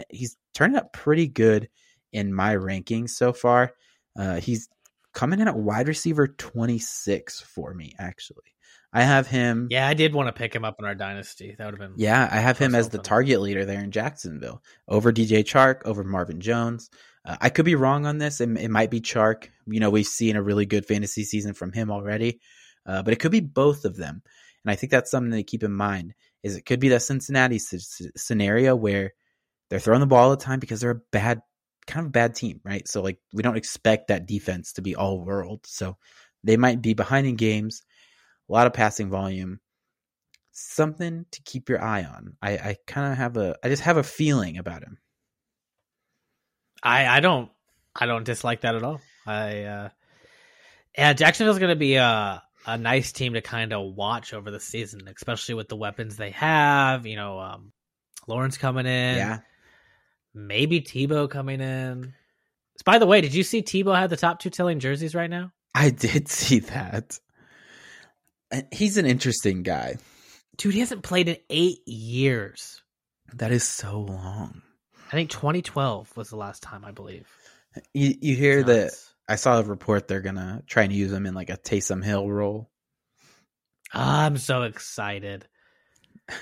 [0.09, 1.69] He's turned out pretty good
[2.11, 3.73] in my rankings so far.
[4.19, 4.67] Uh, he's
[5.13, 8.43] coming in at wide receiver 26 for me, actually.
[8.93, 9.67] I have him.
[9.69, 11.55] Yeah, I did want to pick him up in our dynasty.
[11.57, 14.63] That would have been Yeah, I have him as the target leader there in Jacksonville
[14.87, 16.89] over DJ Chark, over Marvin Jones.
[17.25, 18.39] Uh, I could be wrong on this.
[18.39, 19.49] It, it might be Chark.
[19.65, 22.39] You know, we've seen a really good fantasy season from him already,
[22.85, 24.21] uh, but it could be both of them.
[24.63, 26.13] And I think that's something to keep in mind.
[26.43, 29.13] Is it could be that Cincinnati s- s- scenario where
[29.69, 31.41] they're throwing the ball all the time because they're a bad,
[31.87, 32.87] kind of a bad team, right?
[32.87, 35.65] So like we don't expect that defense to be all world.
[35.65, 35.97] So
[36.43, 37.81] they might be behind in games,
[38.49, 39.59] a lot of passing volume
[40.51, 42.35] something to keep your eye on.
[42.41, 44.97] I, I kind of have a, I just have a feeling about him.
[46.83, 47.49] I I don't
[47.95, 49.01] I don't dislike that at all.
[49.25, 49.89] I uh
[50.97, 54.59] yeah, Jacksonville's going to be a a nice team to kind of watch over the
[54.59, 57.05] season, especially with the weapons they have.
[57.05, 57.71] You know, um,
[58.27, 59.39] Lawrence coming in, yeah,
[60.33, 62.13] maybe Tebow coming in.
[62.85, 65.51] By the way, did you see Tebow had the top two selling jerseys right now?
[65.73, 67.19] I did see that.
[68.51, 69.97] And He's an interesting guy.
[70.57, 72.81] Dude, he hasn't played in eight years.
[73.33, 74.61] That is so long.
[75.07, 77.27] I think 2012 was the last time, I believe.
[77.93, 78.93] You, you hear that?
[79.27, 82.29] I saw a report they're gonna try and use him in like a Taysom Hill
[82.29, 82.69] role.
[83.93, 85.47] I'm so excited.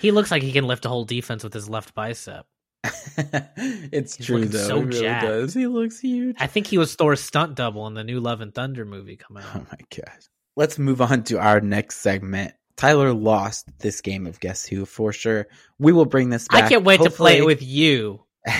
[0.00, 2.46] He looks like he can lift a whole defense with his left bicep.
[3.16, 4.58] it's He's true though.
[4.58, 5.26] so he really jacked.
[5.26, 5.54] does.
[5.54, 6.36] He looks huge.
[6.40, 9.44] I think he was Thor's stunt double in the new Love and Thunder movie coming
[9.46, 9.56] oh out.
[9.56, 10.22] Oh my gosh.
[10.56, 12.54] Let's move on to our next segment.
[12.76, 15.46] Tyler lost this game of Guess Who for sure.
[15.78, 16.64] We will bring this back.
[16.64, 18.24] I can't wait to play it with you.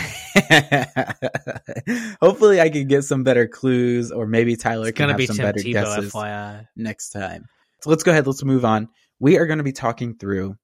[2.21, 5.37] Hopefully, I can get some better clues, or maybe Tyler It's can have be some
[5.37, 6.67] Tim better Tebow, guesses FYI.
[6.77, 7.47] next time.
[7.83, 8.27] So let's go ahead.
[8.27, 8.89] Let's move on.
[9.21, 10.57] We are going to be talking through,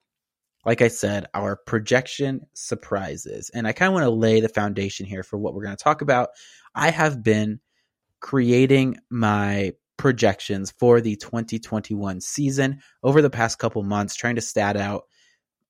[0.64, 5.06] like I said, our projection surprises, and I kind of want to lay the foundation
[5.06, 6.30] here for what we're going to talk about.
[6.74, 7.60] I have been
[8.20, 14.74] creating my projections for the 2021 season over the past couple months, trying to stat
[14.74, 15.04] out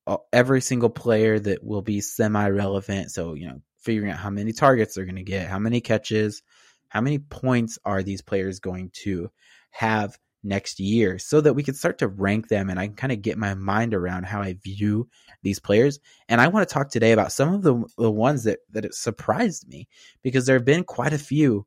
[0.06, 3.10] uh, every single player that will be semi relevant.
[3.10, 6.44] So, you know, figuring out how many targets they're going to get, how many catches,
[6.88, 9.32] how many points are these players going to
[9.70, 13.12] have next year so that we can start to rank them and I can kind
[13.12, 15.08] of get my mind around how I view
[15.42, 15.98] these players.
[16.28, 19.66] And I want to talk today about some of the the ones that that surprised
[19.66, 19.88] me
[20.22, 21.66] because there have been quite a few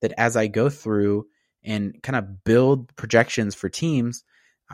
[0.00, 1.26] that as I go through
[1.68, 4.24] and kind of build projections for teams,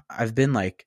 [0.08, 0.86] I've been like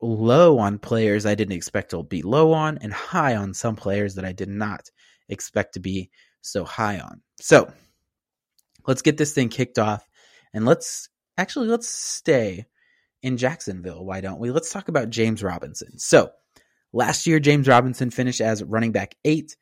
[0.00, 4.14] low on players I didn't expect to be low on and high on some players
[4.14, 4.88] that I did not
[5.28, 6.10] expect to be
[6.40, 7.20] so high on.
[7.40, 7.70] So,
[8.86, 10.08] let's get this thing kicked off
[10.54, 12.66] and let's actually let's stay
[13.22, 14.04] in Jacksonville.
[14.04, 14.50] Why don't we?
[14.50, 15.98] Let's talk about James Robinson.
[15.98, 16.30] So,
[16.92, 19.56] last year James Robinson finished as running back 8.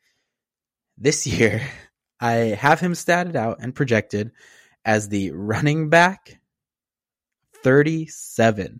[0.97, 1.61] This year
[2.19, 4.31] I have him statted out and projected
[4.89, 6.39] as the running back
[7.63, 8.79] 37.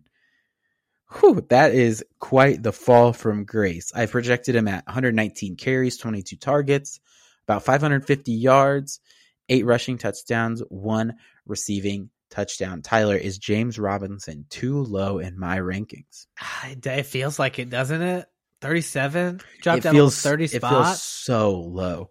[1.19, 3.91] Whew, that is quite the fall from grace.
[3.93, 6.99] I projected him at 119 carries, 22 targets,
[7.47, 9.01] about 550 yards,
[9.49, 11.13] eight rushing touchdowns, one
[11.45, 12.81] receiving touchdown.
[12.81, 16.25] Tyler, is James Robinson too low in my rankings?
[16.65, 18.25] It feels like it, doesn't it?
[18.61, 19.41] 37?
[19.61, 22.09] Dropped it down feels a 30 it feels so low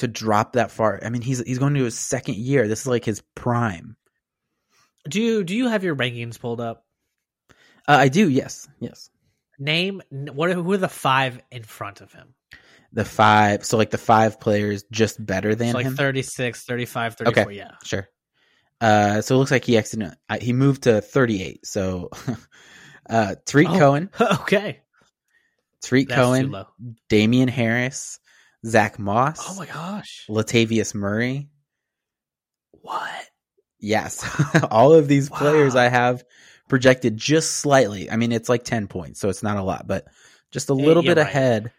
[0.00, 1.00] to drop that far.
[1.04, 2.68] I mean, he's he's going to his second year.
[2.68, 3.96] This is like his prime.
[5.08, 6.84] Do you do you have your rankings pulled up?
[7.88, 9.08] Uh, I do, yes, yes.
[9.58, 12.34] Name what are, who are the five in front of him?
[12.92, 15.96] The five, so like the five players just better than So like him.
[15.96, 17.56] 36, 35, 34, Okay.
[17.56, 17.70] yeah.
[17.84, 18.08] Sure.
[18.80, 20.14] Uh, so it looks like he accident.
[20.28, 21.64] uh, He moved to 38.
[21.66, 22.10] So,
[23.10, 23.78] uh, Tarik Oh.
[23.78, 24.80] Cohen, okay.
[25.82, 26.64] Tarik That's Cohen.
[27.08, 28.18] Damien Harris,
[28.66, 30.26] Zach Moss, Oh my gosh.
[30.28, 31.48] Latavius Murray.
[32.82, 33.10] What?
[33.78, 34.24] Yes,
[34.70, 36.22] all of these players I have
[36.68, 38.10] projected just slightly.
[38.10, 40.06] I mean, it's like 10 points, so it's not a lot, but
[40.50, 41.28] just a eh, little you're bit right.
[41.30, 41.72] ahead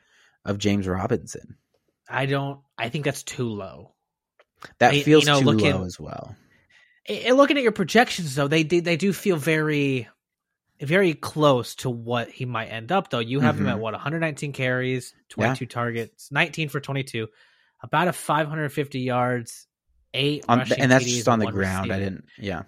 [0.45, 1.57] of James Robinson.
[2.09, 3.93] I don't I think that's too low.
[4.79, 6.35] That I- you feels know, too looking- low as well.
[7.07, 10.07] And looking at your projections though, they they, they do feel very
[10.81, 13.19] very close to what he might end up though.
[13.19, 13.71] You have him Mhm.
[13.71, 17.27] at what 119 carries, 22 targets, 19 for 22,
[17.81, 19.67] about a 550 yards,
[20.13, 21.91] eight On, rushing and that's just on the one ground.
[21.93, 22.25] I didn't.
[22.37, 22.63] Yeah.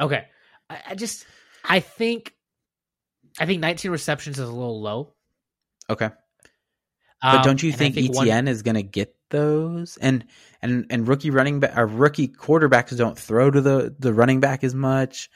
[0.00, 0.26] Okay,
[0.70, 1.26] I, I just
[1.64, 2.34] I think
[3.38, 5.14] I think 19 receptions is a little low.
[5.90, 6.10] Okay.
[7.20, 9.96] But Um, don't you think, one- ETN is going to get those?
[9.96, 10.24] And
[10.62, 14.62] and and rookie running back or rookie quarterbacks don't throw to the the running back
[14.62, 15.28] as much.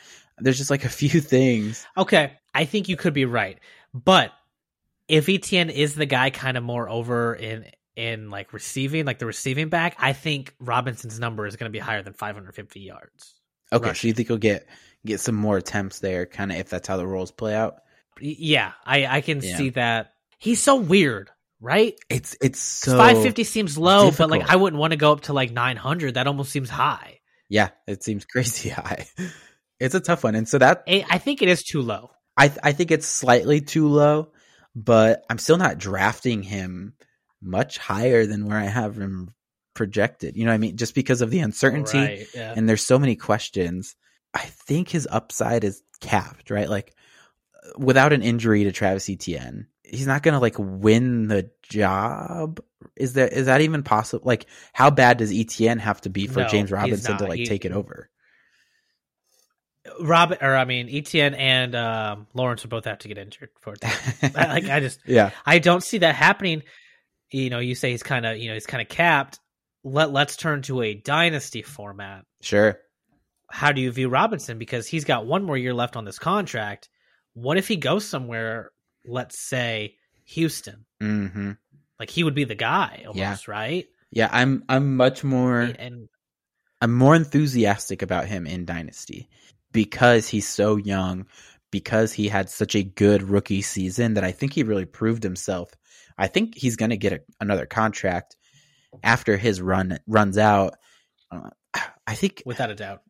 [0.42, 1.86] There's just like a few things.
[1.96, 3.58] Okay, I think you could be right,
[3.94, 4.32] but
[5.08, 9.26] if ETN is the guy kind of more over in in like receiving, like the
[9.26, 13.34] receiving back, I think Robinson's number is going to be higher than 550 yards.
[13.72, 14.00] Okay, Rush.
[14.02, 14.66] so you think he'll get
[15.04, 17.76] get some more attempts there, kind of if that's how the roles play out?
[18.20, 19.56] Yeah, I I can Yeah.
[19.56, 20.14] see that.
[20.38, 21.94] He's so weird, right?
[22.08, 24.48] It's it's so 550 seems low, but like.
[24.48, 26.14] I wouldn't want to go up to like 900.
[26.14, 27.20] That almost seems high.
[27.48, 29.06] Yeah, it seems crazy high.
[29.82, 32.10] It's a tough one, and so that I think it is too low.
[32.36, 34.28] I I think it's slightly too low,
[34.74, 36.94] but I'm still not drafting him
[37.42, 39.34] much higher than where I have him
[39.74, 40.36] projected.
[40.36, 40.76] You know what I mean?
[40.76, 42.54] Just because of the uncertainty Right, yeah.
[42.56, 43.96] and there's so many questions.
[44.34, 46.68] I think his upside is capped, right?
[46.70, 46.94] Like
[47.64, 52.60] uh, without an injury to Travis Etienne, he's not going to like win the job.
[52.96, 54.24] Is that is that even possible?
[54.26, 57.46] Like how bad does Etienne have to be for No, James Robinson to like He-
[57.46, 58.08] take it over?
[60.00, 63.74] Robin, or I mean, Etienne and um, Lawrence would both have to get injured for
[63.82, 65.30] I- like I just, yeah.
[65.44, 66.62] I don't see that happening.
[67.30, 69.38] You know, you say he's kind of, you know, he's kind of capped.
[69.84, 72.24] Let Let's turn to a dynasty format.
[72.40, 72.78] Sure.
[73.50, 74.58] How do you view Robinson?
[74.58, 76.88] Because he's got one more year left on this contract.
[77.34, 78.70] What if he goes somewhere?
[79.04, 80.84] Let's say Houston.
[81.02, 81.56] Mhm.
[81.98, 83.86] Like he would be the guy almost, right?
[84.10, 86.08] Yeah, I'm I'm much more And
[86.80, 89.28] I'm more enthusiastic about him in Dynasty
[89.72, 91.26] because he's so young,
[91.70, 95.70] because he had such a good rookie season that I think he really proved himself.
[96.18, 98.36] I think he's going to get a, another contract
[99.02, 100.74] after his run runs out.
[101.30, 101.50] Uh,
[102.06, 103.02] I think without a doubt,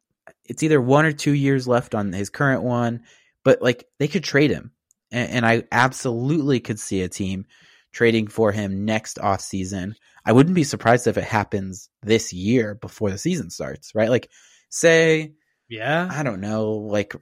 [0.45, 3.03] it's either one or two years left on his current one,
[3.45, 4.73] but like they could trade him,
[5.11, 7.47] and, and I absolutely could see a team
[7.93, 9.97] trading for him next off season.
[10.25, 14.09] I wouldn't be surprised if it happens this year before the season starts, right?
[14.09, 14.31] Like,
[14.69, 15.33] say
[15.73, 16.09] yeah.
[16.11, 17.15] I don't know, like,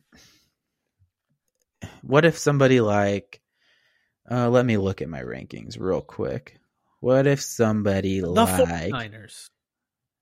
[2.03, 3.41] what if somebody like,
[4.31, 6.59] uh, let me look at my rankings real quick.
[7.01, 9.49] What if somebody The like 49ers.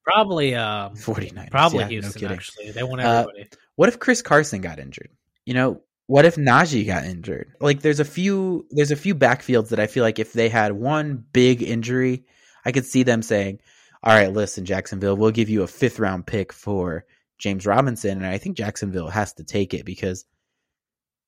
[0.04, 1.50] Probably um 49ers?
[1.50, 2.36] probably yeah, no Houston kidding.
[2.36, 2.70] actually.
[2.70, 3.48] They want Uh, everybody.
[3.76, 5.10] What if Chris Carson got injured?
[5.44, 7.52] You know, what if Najee got injured?
[7.60, 10.72] Like there's a few there's a few backfields that I feel like if they had
[10.72, 12.24] one big injury,
[12.64, 13.60] I could see them saying,
[14.02, 17.04] "All right, listen, Jacksonville, we'll give you a fifth round pick for
[17.38, 20.24] James Robinson." And I think Jacksonville has to take it because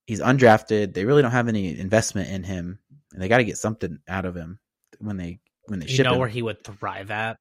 [0.06, 0.94] he's undrafted.
[0.94, 2.78] They really don't have any investment in him,
[3.12, 4.58] and they got to get something out of him
[4.98, 6.18] when they when they you ship know him.
[6.20, 7.36] where he would thrive at?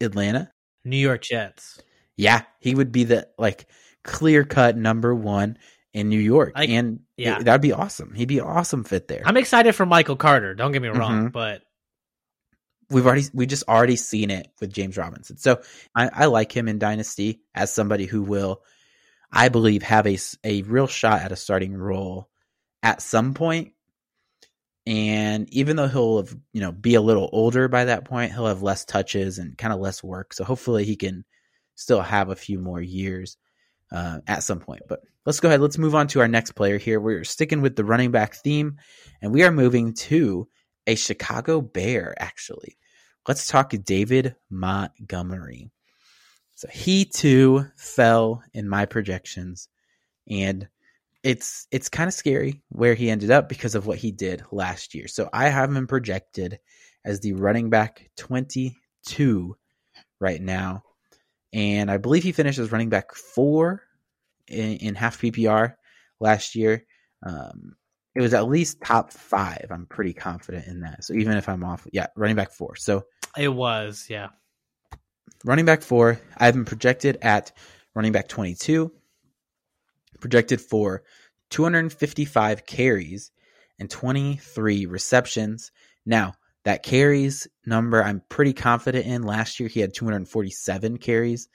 [0.00, 0.50] Atlanta.
[0.84, 1.80] New York Jets.
[2.16, 3.66] Yeah, he would be the like
[4.04, 5.58] clear cut number one
[5.92, 7.38] in New York, Like, and yeah.
[7.38, 8.12] it- that'd be awesome.
[8.14, 9.22] He'd be an awesome fit there.
[9.24, 10.54] I'm excited for Michael Carter.
[10.54, 11.32] Don't get me wrong, Mhm.
[11.32, 11.62] but
[12.90, 15.60] We've already we just already seen it with James Robinson, so
[15.94, 18.62] I, I like him in Dynasty as somebody who will,
[19.32, 22.28] I believe, have a a real shot at a starting role
[22.82, 23.72] at some point.
[24.86, 28.46] And even though he'll have, you know, be a little older by that point, he'll
[28.46, 30.32] have less touches and kind of less work.
[30.32, 31.24] So hopefully he can
[31.74, 33.36] still have a few more years
[33.90, 34.82] uh, at some point.
[34.88, 35.60] But let's go ahead.
[35.60, 37.00] Let's move on to our next player here.
[37.00, 38.76] We're sticking with the running back theme,
[39.20, 40.48] and we are moving to
[40.86, 42.76] a Chicago Bear, actually.
[43.26, 45.70] Let's talk David Montgomery.
[46.54, 49.68] So he too fell in my projections,
[50.28, 50.68] and
[51.22, 54.94] it's it's kind of scary where he ended up because of what he did last
[54.94, 55.08] year.
[55.08, 56.58] So I have him projected
[57.04, 59.56] as the running back 22
[60.20, 60.82] right now.
[61.52, 63.82] And I believe he finished as running back four
[64.48, 65.74] in, in half PPR
[66.20, 66.84] last year.
[67.24, 67.76] Um,
[68.16, 69.66] it was at least top five.
[69.70, 71.04] I'm pretty confident in that.
[71.04, 72.74] So even if I'm off, yeah, running back four.
[72.74, 73.04] So
[73.36, 74.28] it was, yeah.
[75.44, 77.52] running back four, I have been projected at
[77.94, 78.90] running back 22,
[80.18, 81.02] projected for
[81.50, 83.32] 255 carries
[83.78, 85.70] and 23 receptions.
[86.06, 86.32] Now,
[86.64, 89.24] that carries number I'm pretty confident in.
[89.24, 91.48] Last year, he had 247 carries,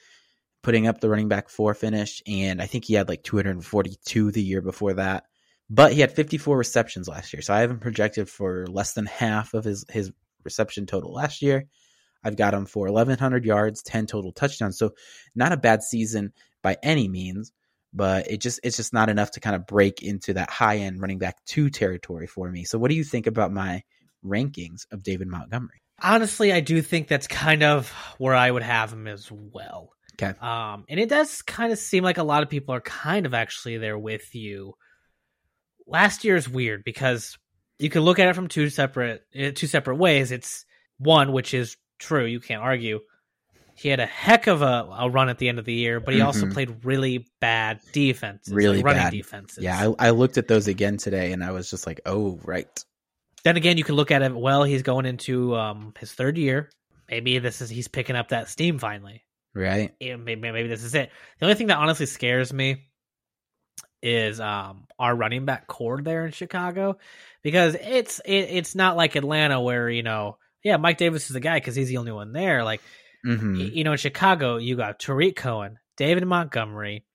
[0.61, 2.21] putting up the running back four finish.
[2.27, 5.25] And I think he had like 242 the year before that.
[5.73, 7.41] But he had 54 receptions last year.
[7.41, 10.11] So I haven't projected for less than half of his, his
[10.43, 11.65] reception total last year.
[12.23, 14.77] I've got him for 1,100 yards, 10 total touchdowns.
[14.77, 14.91] So
[15.33, 17.53] not a bad season by any means.
[17.93, 21.01] but it just it's just not enough to kind of break into that high end
[21.01, 22.63] running back two territory for me.
[22.63, 23.83] So what do you think about my
[24.25, 25.81] rankings of David Montgomery?
[26.01, 29.91] Honestly, I do think that's kind of where I would have him as well.
[30.13, 30.37] Okay.
[30.39, 33.33] Um, and it does kind of seem like a lot of people are kind of
[33.33, 34.73] actually there with you.
[35.87, 37.37] Last year is weird because
[37.79, 40.31] you can look at it from two separate uh, two separate ways.
[40.31, 40.65] It's
[40.97, 42.99] one, which is true, you can't argue.
[43.75, 46.13] He had a heck of a, a run at the end of the year, but
[46.13, 46.53] he also Mhm.
[46.53, 49.11] played really bad defenses, Really like running bad.
[49.11, 49.63] defenses.
[49.63, 52.67] Yeah, I, I looked at those again today, and I was just like, oh right,
[53.43, 54.35] then again, you can look at it.
[54.35, 56.69] Well, he's going into um, his third year.
[57.09, 59.23] Maybe this is he's picking up that steam finally.
[59.55, 61.09] right, maybe maybe this is it.
[61.39, 62.90] The only thing that honestly scares me
[64.03, 66.97] is um our running back corps there in Chicago
[67.43, 71.39] because it's it, it's not like Atlanta where you know yeah Mike Davis is the
[71.39, 72.81] guy because he's the only one there like
[73.23, 77.05] hmm y- you know in Chicago you got Tarik Cohen, David Montgomery.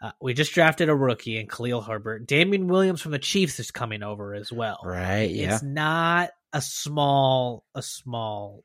[0.00, 2.24] Uh, we just drafted a rookie in Khalil Herbert.
[2.28, 6.60] Damien Williams from the Chiefs is coming over as well right, yeah, it's not a
[6.62, 8.62] small a small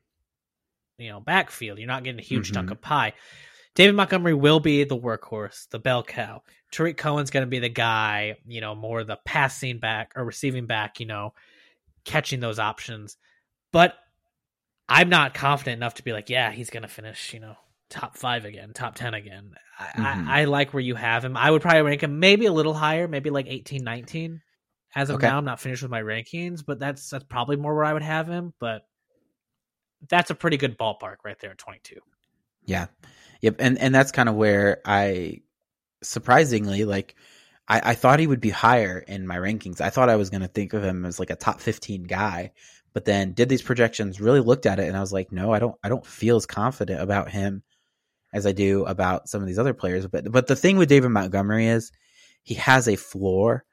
[0.98, 2.72] you know backfield you're not getting a huge chunk Mhm.
[2.72, 3.12] of pie
[3.74, 6.42] david montgomery will be the workhorse the bell cow.
[6.72, 10.66] Tarik cohen's going to be the guy you know more the passing back or receiving
[10.66, 11.32] back you know
[12.04, 13.16] catching those options.
[13.72, 13.94] But
[14.88, 17.56] i'm not confident enough to be like yeah he's going to finish you know
[17.88, 19.52] top five again top 10 again.
[19.78, 20.26] I, Mhm.
[20.28, 21.36] I, I like where you have him.
[21.36, 24.40] I would probably rank him maybe a little higher maybe like 18 19
[24.96, 25.26] as of Okay.
[25.26, 28.02] now i'm not finished with my rankings but that's that's probably more where i would
[28.02, 28.82] have him but
[30.08, 31.96] that's a pretty good ballpark right there at 22
[32.66, 32.86] yeah,
[33.44, 35.42] yep, and and that's kind of where I
[36.02, 37.14] surprisingly like.
[37.66, 39.80] I, I thought he would be higher in my rankings.
[39.80, 42.52] I thought I was going to think of him as like a top 15 guy,
[42.92, 45.58] but then did these projections, really looked at it, and I was like, no, I
[45.60, 45.74] don't.
[45.82, 47.62] I don't feel as confident about him
[48.32, 50.06] as I do about some of these other players.
[50.06, 51.92] But but the thing with David Montgomery is
[52.42, 53.64] he has a floor,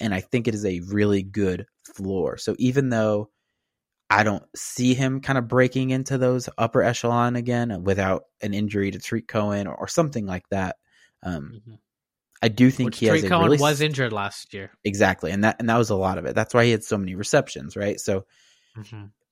[0.00, 2.36] and I think it is a really good floor.
[2.36, 3.30] So even though
[4.10, 8.90] I don't see him kind of breaking into those upper echelon again without an injury
[8.90, 10.76] to Tarik Cohen or, or something like that,
[11.22, 11.62] um,
[12.42, 15.30] I do think which he has Tarik a Cohen really was injured last year exactly,
[15.30, 16.34] and that and that was a lot of it.
[16.34, 17.98] That's why he had so many receptions, right?
[17.98, 18.26] So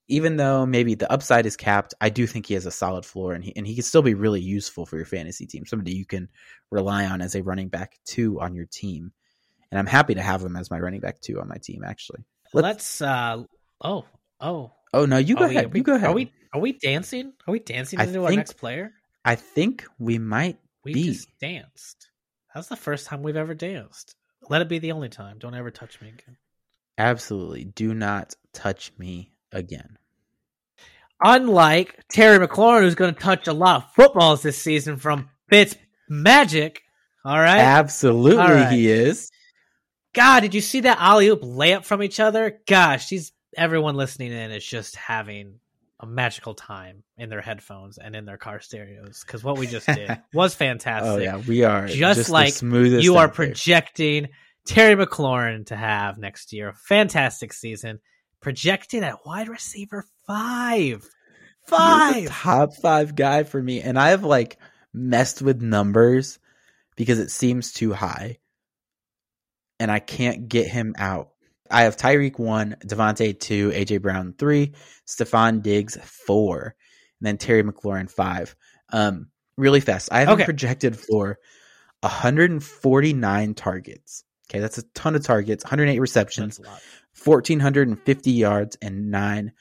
[0.09, 3.35] even though maybe the upside is capped, I do think he has a solid floor,
[3.35, 5.66] and he and he can still be really useful for your fantasy team.
[5.66, 6.29] Somebody you can
[6.70, 9.12] rely on as a running back two on your team,
[9.70, 11.85] and I'm happy to have him as my running back two on my team.
[11.85, 13.43] Actually, let's, uh
[13.85, 14.07] oh
[14.43, 15.64] oh Oh no, you go oh, we- ahead.
[15.64, 16.11] are we- you go ahead.
[16.11, 18.93] are we are we dancing are we dancing I into our think- next player
[19.24, 20.59] I think we might.
[20.84, 21.05] we be.
[21.05, 22.09] just danced
[22.55, 24.14] that's the first time we've ever danced
[24.51, 26.36] let it be the only time don't ever touch me again
[26.99, 29.97] Absolutely, do not touch me again.
[31.24, 35.74] unlike Terry McLaurin, who's going to touch a lot of footballs this season from Fitz
[36.09, 36.82] Magic.
[37.24, 37.61] All right.
[37.61, 38.72] Absolutely, All right.
[38.72, 39.30] he is.
[40.14, 42.61] God, did you see that alley oop layup from each other?
[42.68, 45.61] Gosh, these everyone listening in is just having
[46.01, 49.87] a magical time in their headphones and in their car stereos because what we just
[49.87, 51.09] did was oh, fantastic.
[51.11, 53.47] Oh yeah, we are Just the like you are out there.
[53.47, 54.29] projecting
[54.67, 56.73] Terry McLaurin to have next year.
[56.73, 58.01] Fantastic season.
[58.41, 60.87] Projected at wide receiver five.
[60.87, 61.03] He is
[61.73, 62.27] a Five.
[62.29, 64.59] top five guy for me, and I have like
[64.93, 66.41] messed with numbers
[66.97, 68.39] because it seems too high,
[69.79, 71.32] and I can't get him out.
[71.73, 74.73] I have Tyreek one, Davante two, AJ Brown three,
[75.07, 76.75] Stefon Diggs four,
[77.20, 78.55] and then Terry McLaurin five.
[78.91, 80.11] Um, really fast.
[80.12, 80.45] I have Okay.
[80.45, 81.39] projected for
[82.03, 84.25] 149 targets.
[84.51, 86.68] Okay, that's a ton of targets, 108 receptions, That's
[87.25, 89.53] 1,450 yards, and nine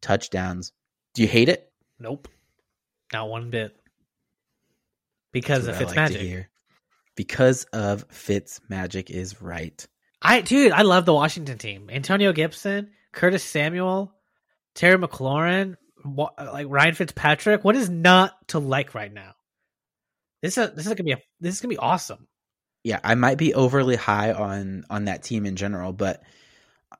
[0.00, 0.72] touchdowns.
[1.14, 1.70] Do you hate it?
[1.98, 2.28] Nope.
[3.12, 3.76] Not one bit.
[5.32, 6.48] Because of I like hear.
[7.14, 9.86] Because of Fitz magic is right.
[10.22, 11.90] I dude, I love the Washington team.
[11.90, 14.14] Antonio Gibson, Curtis Samuel,
[14.74, 17.64] Terry McLaurin, like Ryan Fitzpatrick.
[17.64, 19.34] What is not to like right now?
[20.40, 22.28] This is this is gonna be a this is gonna be awesome.
[22.84, 26.22] Yeah, I might be overly high on on that team in general, but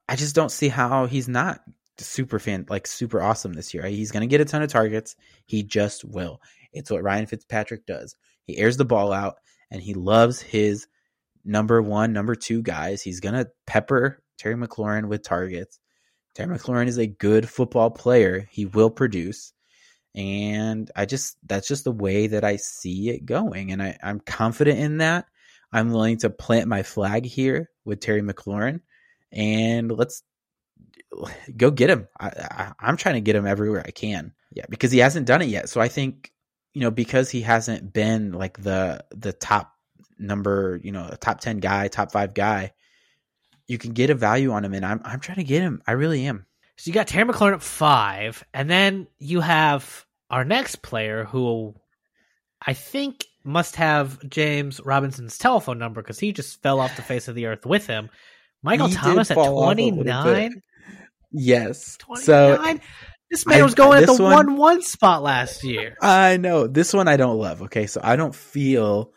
[0.08, 1.60] I just don't see how he's not
[1.98, 3.86] super fan like super awesome this year.
[3.86, 5.16] He's to get a ton of targets.
[5.46, 6.40] He just will.
[6.72, 8.16] It's what Ryan Fitzpatrick does.
[8.44, 9.36] He airs the ball out
[9.70, 10.86] and he loves his
[11.45, 13.03] number 1, number 2 guys.
[13.03, 15.78] He's going to pepper Terry McLaurin with targets.
[16.34, 18.49] Terry McLaurin is a good football player.
[18.51, 19.53] He will produce.
[20.14, 23.72] And I just that's just the way that I see it going.
[23.72, 25.26] And I, I'm confident in that.
[25.72, 28.80] I'm willing to plant my flag here with Terry McLaurin,
[29.32, 30.22] and let's
[31.57, 32.09] go get him.
[32.20, 34.34] I, I'm trying to get him everywhere I can.
[34.51, 35.70] Yeah, because he hasn't done it yet.
[35.70, 36.30] So I think
[36.74, 39.72] you know because he hasn't been like the the top
[40.18, 42.72] number, you know, a top 10 guy, top 5 guy,
[43.66, 45.82] you can get a value on him and I'm I'm trying to get him.
[45.86, 46.46] I really am.
[46.76, 51.74] So you got Terry McLaurin at 5 and then you have our next player who
[52.64, 57.28] I think must have James Robinson's telephone number because he just fell off the face
[57.28, 58.08] of the earth with him.
[58.62, 60.62] Michael He Thomas at fall off a little 29?
[61.32, 61.96] Yes.
[61.98, 62.24] 29?
[62.24, 62.78] So
[63.30, 65.96] this man I- was going at the one- 1 1 spot last year.
[66.00, 67.62] I know this one I don't love.
[67.62, 69.12] Okay, so I don't feel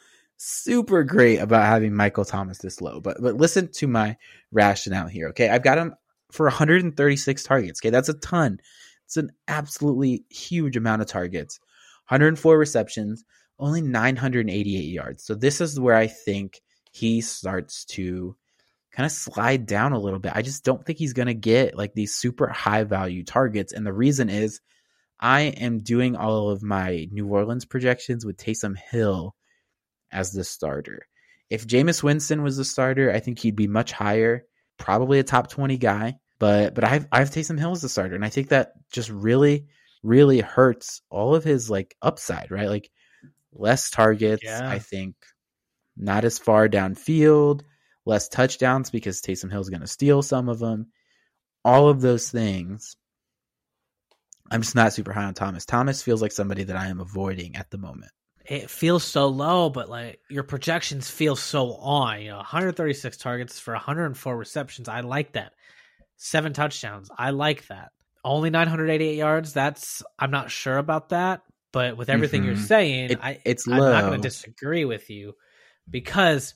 [0.45, 4.15] super great about having Michael Thomas this low, but but listen to my
[4.51, 5.29] rationale here.
[5.29, 5.95] Okay, I've got him
[6.31, 7.79] for 136 targets.
[7.81, 8.59] Okay, that's a ton.
[9.05, 11.59] It's an absolutely huge amount of targets.
[12.09, 13.23] 104 receptions,
[13.57, 15.23] only 988 yards.
[15.23, 18.35] So this is where I think he starts to
[18.91, 20.33] kind of slide down a little bit.
[20.35, 23.85] I just don't think he's going to get like these super high value targets, and
[23.85, 24.61] the reason is
[25.19, 29.35] I am doing all of my New Orleans projections with Taysom Hill
[30.11, 31.07] as the starter.
[31.49, 34.45] If Jameis Winston was the starter, I think he'd be much higher,
[34.77, 36.15] probably a top 20 guy.
[36.39, 39.67] But but I've I've Taysom Hill as the starter, and I think that just really,
[40.03, 42.67] really hurts all of his like upside, right?
[42.67, 42.89] Like
[43.53, 44.69] less targets, Yeah.
[44.69, 45.15] I think
[45.95, 47.61] not as far downfield,
[48.05, 50.87] less touchdowns because Taysom Hill's gonna steal some of them.
[51.63, 52.97] All of those things
[54.51, 55.65] I'm just not super high on Thomas.
[55.65, 58.11] Thomas feels like somebody that I am avoiding at the moment.
[58.47, 62.21] It feels so low, but like your projections feel so on.
[62.21, 64.87] You know, 136 targets for 104 receptions.
[64.87, 65.53] I like that.
[66.17, 67.09] Seven touchdowns.
[67.17, 67.91] I like that.
[68.23, 69.53] Only 988 yards.
[69.53, 71.41] That's I'm not sure about that,
[71.71, 72.67] but with everything you're Mhm.
[72.67, 75.33] saying, It- I it's I'm not going to disagree with you
[75.89, 76.53] because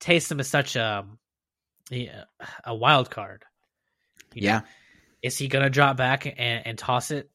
[0.00, 1.06] Taysom is such a
[1.90, 2.24] yeah,
[2.64, 3.44] a wild card.
[4.34, 4.60] You know, Yeah.
[5.22, 7.30] is he going to drop back and, and toss it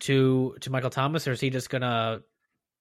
[0.00, 2.22] to to Michael Thomas, or is he just going to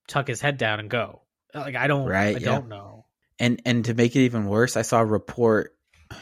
[0.08, 1.22] tuck his head down and go?
[1.54, 2.46] Like I don't, Right, I yeah.
[2.46, 3.06] don't know.
[3.40, 5.76] And and to make it even worse, I saw a report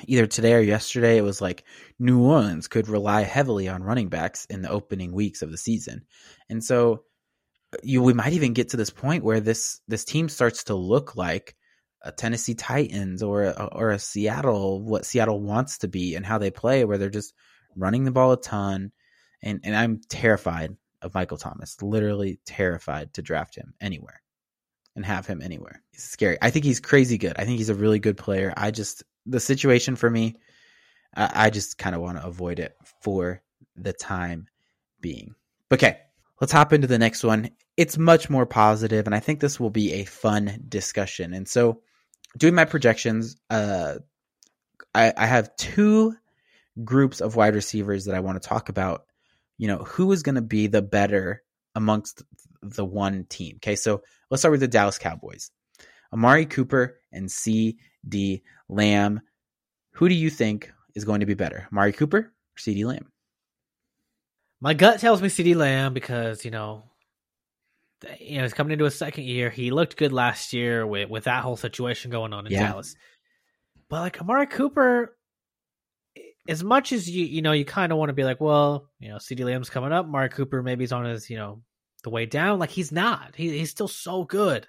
[0.07, 1.17] either today or yesterday.
[1.17, 1.63] It was like
[1.99, 6.05] New Orleans could rely heavily on running backs in the opening weeks of the season,
[6.49, 7.03] and so
[7.84, 11.15] you we might even get to this point where this this team starts to look
[11.15, 11.55] like
[12.03, 16.38] a Tennessee Titans or a, or a Seattle, what Seattle wants to be and how
[16.39, 17.34] they play, where they're just
[17.75, 18.91] running the ball a ton.
[19.43, 24.21] And and I'm terrified of Michael Thomas, literally terrified to draft him anywhere
[24.95, 25.81] and have him anywhere.
[25.91, 26.37] He's scary.
[26.41, 27.37] I think he's crazy good.
[27.37, 28.53] I think he's a really good player.
[28.57, 30.37] I just the situation for me,
[31.15, 33.41] I, I just kind of want to avoid it for
[33.75, 34.47] the time
[34.99, 35.35] being.
[35.71, 35.97] Okay,
[36.39, 37.49] let's hop into the next one.
[37.77, 41.33] It's much more positive, and I think this will be a fun discussion.
[41.33, 41.81] And so,
[42.37, 43.95] doing my projections, uh,
[44.93, 46.15] I, I have two
[46.83, 49.05] groups of wide receivers that I want to talk about.
[49.57, 51.43] You know, who is going to be the better
[51.75, 52.23] amongst
[52.61, 53.57] the one team?
[53.57, 55.51] Okay, so let's start with the Dallas Cowboys.
[56.13, 59.21] Amari Cooper and CeeDee Lamb.
[59.93, 63.11] Who do you think is going to be better, Amari Cooper or CeeDee Lamb?
[64.59, 66.83] My gut tells me CeeDee Lamb because you know,
[68.19, 69.49] you know, he's coming into his second year.
[69.49, 72.67] He looked good last year with with that whole situation going on in Yeah.
[72.67, 72.95] Dallas.
[73.89, 75.15] But like Amari Cooper,
[76.47, 79.09] as much as you you know, you kind of want to be like, well, you
[79.09, 80.05] know, CeeDee Lamb's coming up.
[80.05, 81.61] Amari Cooper maybe he's on his you know
[82.03, 82.59] the way down.
[82.59, 83.35] Like he's not.
[83.35, 84.67] He, he's still so good.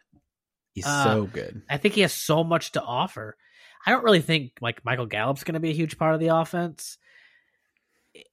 [0.74, 1.62] He's Uh, so good.
[1.68, 3.36] I think he has so much to offer.
[3.84, 6.28] I don't really think like Michael Gallup's going to be a huge part of the
[6.36, 6.98] offense.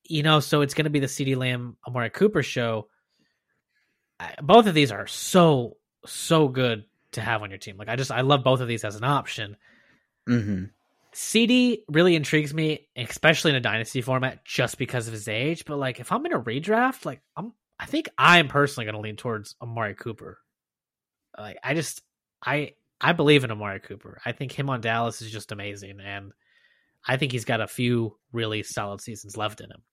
[0.03, 2.87] You know, so it's going to be the CeeDee Lamb Amari Cooper show.
[4.19, 6.83] I, both of these are so so good
[7.13, 7.77] to have on your team.
[7.77, 9.55] Like I just I love both of these as an option.
[10.27, 10.65] hmm
[11.13, 15.65] CeeDee really intrigues me, especially in a dynasty format, just because of his age.
[15.65, 19.01] But like, if I'm in a redraft, like I'm, I think I'm personally going to
[19.01, 20.39] lean towards Amari Cooper.
[21.37, 22.01] Like, I just,
[22.45, 24.19] I, I believe in Amari Cooper.
[24.25, 26.31] I think him on Dallas is just amazing, and
[27.07, 29.83] I think he's got a few really solid seasons left in him.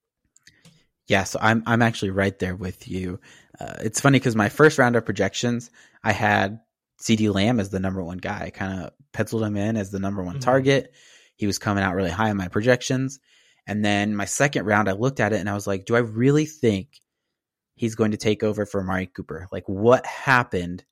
[1.07, 3.21] Yeah, so I'm I'm actually right there with you.
[3.59, 5.71] Uh, it's funny because my first round of projections,
[6.03, 6.59] I had
[6.99, 8.45] CeeDee Lamb as the number one guy.
[8.45, 10.41] I kind of penciled him in as the number one Mhm.
[10.41, 10.93] target.
[11.35, 13.19] He was coming out really high in my projections.
[13.67, 15.99] And then my second round, I looked at it and I was like, do I
[15.99, 17.01] really think
[17.75, 19.47] he's going to take over for Amari Cooper?
[19.51, 20.83] Like, what happened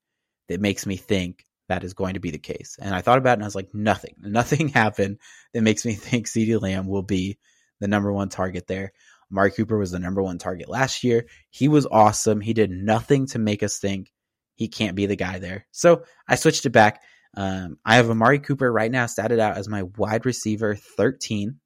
[0.49, 2.77] that makes me think that is going to be the case?
[2.79, 4.15] And I thought about it and I was like, nothing.
[4.21, 5.17] Nothing happened
[5.53, 7.37] that makes me think CeeDee Lamb will be
[7.79, 8.91] the number one target there.
[9.31, 11.25] Amari Cooper was the number one target last year.
[11.49, 12.41] He was awesome.
[12.41, 14.11] He did nothing to make us think
[14.55, 15.65] he can't be the guy there.
[15.71, 17.01] So I switched it back.
[17.37, 21.59] Um, I have Amari Cooper right now statted out as my wide receiver 13,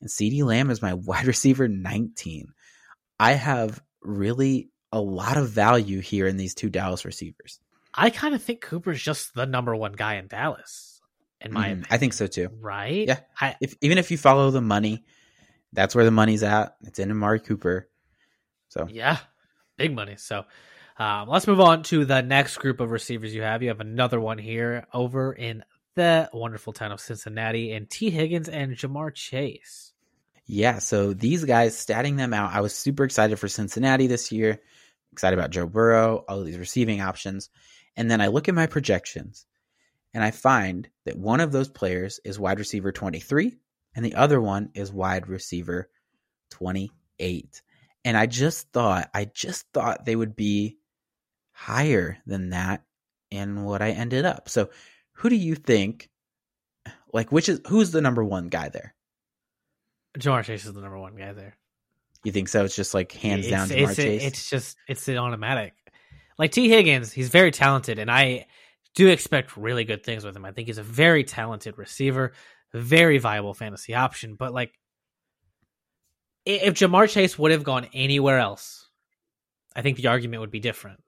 [0.00, 2.48] and CeeDee Lamb is my wide receiver 19.
[3.18, 7.58] I have really a lot of value here in these two Dallas receivers.
[7.94, 11.00] I kind of think Cooper's just the number one guy in Dallas,
[11.40, 11.72] in my Mhm.
[11.72, 11.86] opinion.
[11.90, 12.48] I think so too.
[12.60, 13.06] Right?
[13.08, 13.20] Yeah.
[13.40, 15.04] I, If even if you follow the money,
[15.72, 16.76] that's where the money's at.
[16.82, 17.88] It's in Amari Cooper.
[18.68, 19.18] So yeah,
[19.78, 20.16] big money.
[20.16, 20.44] So
[20.96, 23.62] um, let's move on to the next group of receivers you have.
[23.62, 25.64] You have another one here over in
[25.94, 29.92] the wonderful town of Cincinnati, and Tee Higgins and Ja'Marr Chase.
[30.46, 34.60] Yeah, so these guys, statting them out, I was super excited for Cincinnati this year.
[35.12, 37.48] Excited about Joe Burrow, all these receiving options.
[37.96, 39.46] And then I look at my projections
[40.12, 43.56] and I find that one of those players is wide receiver 23
[43.94, 45.88] and the other one is wide receiver
[46.50, 47.62] 28.
[48.04, 50.76] And I just thought, I just thought they would be
[51.54, 52.82] higher than that
[53.30, 54.48] in what I ended up.
[54.48, 54.68] So
[55.12, 56.10] who do you think,
[57.12, 58.94] like, which is, who's the number one guy there?
[60.18, 61.56] Ja'Marr Chase is the number one guy there.
[62.24, 62.64] You think so?
[62.64, 64.24] It's just like hands it's, down Ja'Marr it's, Chase.
[64.24, 65.74] It's just it's an automatic.
[66.38, 68.46] Like Tee Higgins, he's very talented, and I
[68.94, 70.44] do expect really good things with him.
[70.44, 72.32] I think he's a very talented receiver,
[72.72, 74.34] very viable fantasy option.
[74.36, 74.72] But like,
[76.44, 78.88] if Ja'Marr Chase would have gone anywhere else,
[79.76, 81.00] I think the argument would be different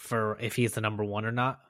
[0.00, 1.60] for if he's the number one or not.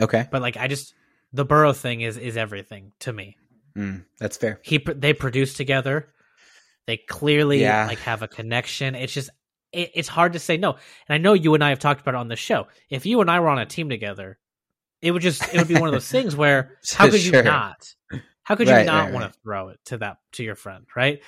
[0.00, 0.94] okay, But like, I just
[1.32, 3.36] the Burrow thing is is everything to me.
[3.76, 4.60] mm, that's fair.
[4.62, 6.08] he they produce together.
[6.86, 7.86] They clearly Yeah.
[7.86, 8.94] like have a connection.
[8.94, 9.30] It's just
[9.72, 10.72] it, it's hard to say no.
[10.72, 12.68] And I know you and I have talked about it on the show.
[12.90, 14.38] If you and I were on a team together,
[15.02, 17.36] it would just it would be one of those things where how could Sure.
[17.38, 17.94] you not?
[18.44, 19.32] How could you not right, want right.
[19.32, 21.20] to throw it to that to your friend, right?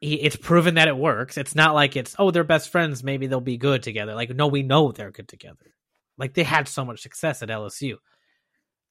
[0.00, 1.38] He, it's proven that it works.
[1.38, 4.14] It's not like it's oh they're best friends, maybe they'll be good together.
[4.14, 5.72] Like no, we know they're good together.
[6.18, 7.96] Like they had so much success at LSU.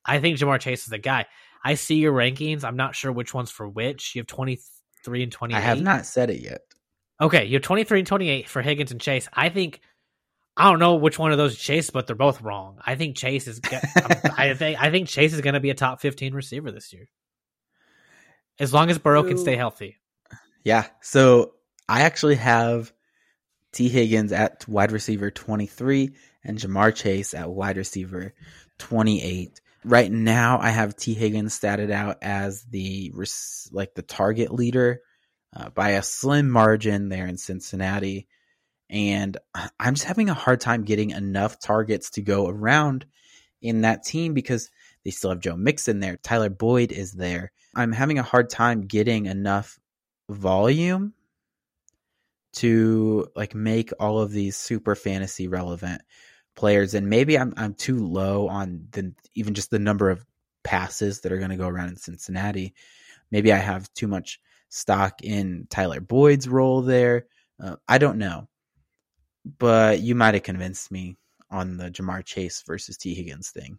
[0.05, 1.25] I think Ja'Marr Chase is the guy.
[1.63, 2.63] I see your rankings.
[2.63, 4.15] I'm not sure which one's for which.
[4.15, 5.57] You have 23 and 28.
[5.57, 6.61] I have not said it yet.
[7.21, 9.29] Okay, you have 23 and 28 for Higgins and Chase.
[9.33, 9.79] I think
[10.57, 12.79] I don't know which one of those is Chase, but they're both wrong.
[12.85, 13.61] I think Chase is.
[14.37, 17.07] I think I think Chase is going to be a top 15 receiver this year,
[18.59, 19.97] as long as Burrow can stay healthy.
[20.63, 20.87] Yeah.
[21.01, 21.53] So
[21.87, 22.93] I actually have
[23.71, 26.13] Tee Higgins at wide receiver 23
[26.43, 28.33] and Ja'Marr Chase at wide receiver
[28.79, 29.61] 28.
[29.85, 33.11] Right now, I have Tee Higgins statted out as the
[33.71, 35.01] like the target leader
[35.55, 38.27] uh, by a slim margin there in Cincinnati,
[38.89, 39.37] and
[39.79, 43.05] I'm just having a hard time getting enough targets to go around
[43.61, 44.69] in that team because
[45.03, 47.51] they still have Joe Mixon there, Tyler Boyd is there.
[47.75, 49.79] I'm having a hard time getting enough
[50.29, 51.13] volume
[52.53, 56.01] to like make all of these super fantasy relevant
[56.55, 60.25] players and maybe I'm I'm too low on the even just the number of
[60.63, 62.73] passes that are going to go around in Cincinnati.
[63.31, 64.39] Maybe I have too much
[64.69, 67.25] stock in Tyler Boyd's role there.
[67.61, 68.47] Uh, I don't know.
[69.59, 71.17] But you might have convinced me
[71.51, 73.77] on the Ja'Marr Chase versus Tee Higgins thing.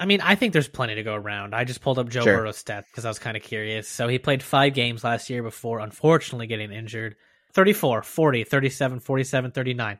[0.00, 1.54] I mean, I think there's plenty to go around.
[1.54, 2.38] I just pulled up Joe Sure.
[2.38, 3.86] Burrow's stats because I was kind of curious.
[3.86, 7.14] So he played five games last year before unfortunately getting injured.
[7.52, 9.98] 34, 40, 37, 47, 39.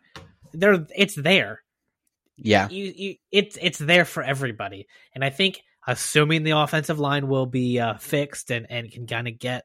[0.55, 1.63] There it's there.
[2.37, 2.69] Yeah.
[2.69, 4.87] You, you it's it's there for everybody.
[5.15, 9.29] And I think assuming the offensive line will be uh, fixed and and can kind
[9.29, 9.65] of get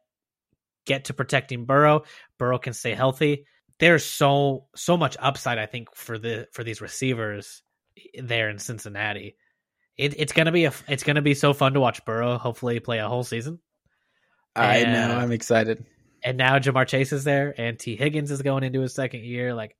[0.85, 2.03] get to protecting Burrow,
[2.37, 3.45] Burrow can stay healthy.
[3.79, 7.61] There's so so much upside I think for the for these receivers
[8.21, 9.35] there in Cincinnati.
[9.97, 12.99] It, it's gonna be a it's gonna be so fun to watch Burrow hopefully play
[12.99, 13.59] a whole season.
[14.55, 15.17] I know.
[15.17, 15.85] I'm excited.
[16.23, 19.53] And now Ja'Marr Chase is there, and Tee Higgins is going into his second year.
[19.53, 19.75] Like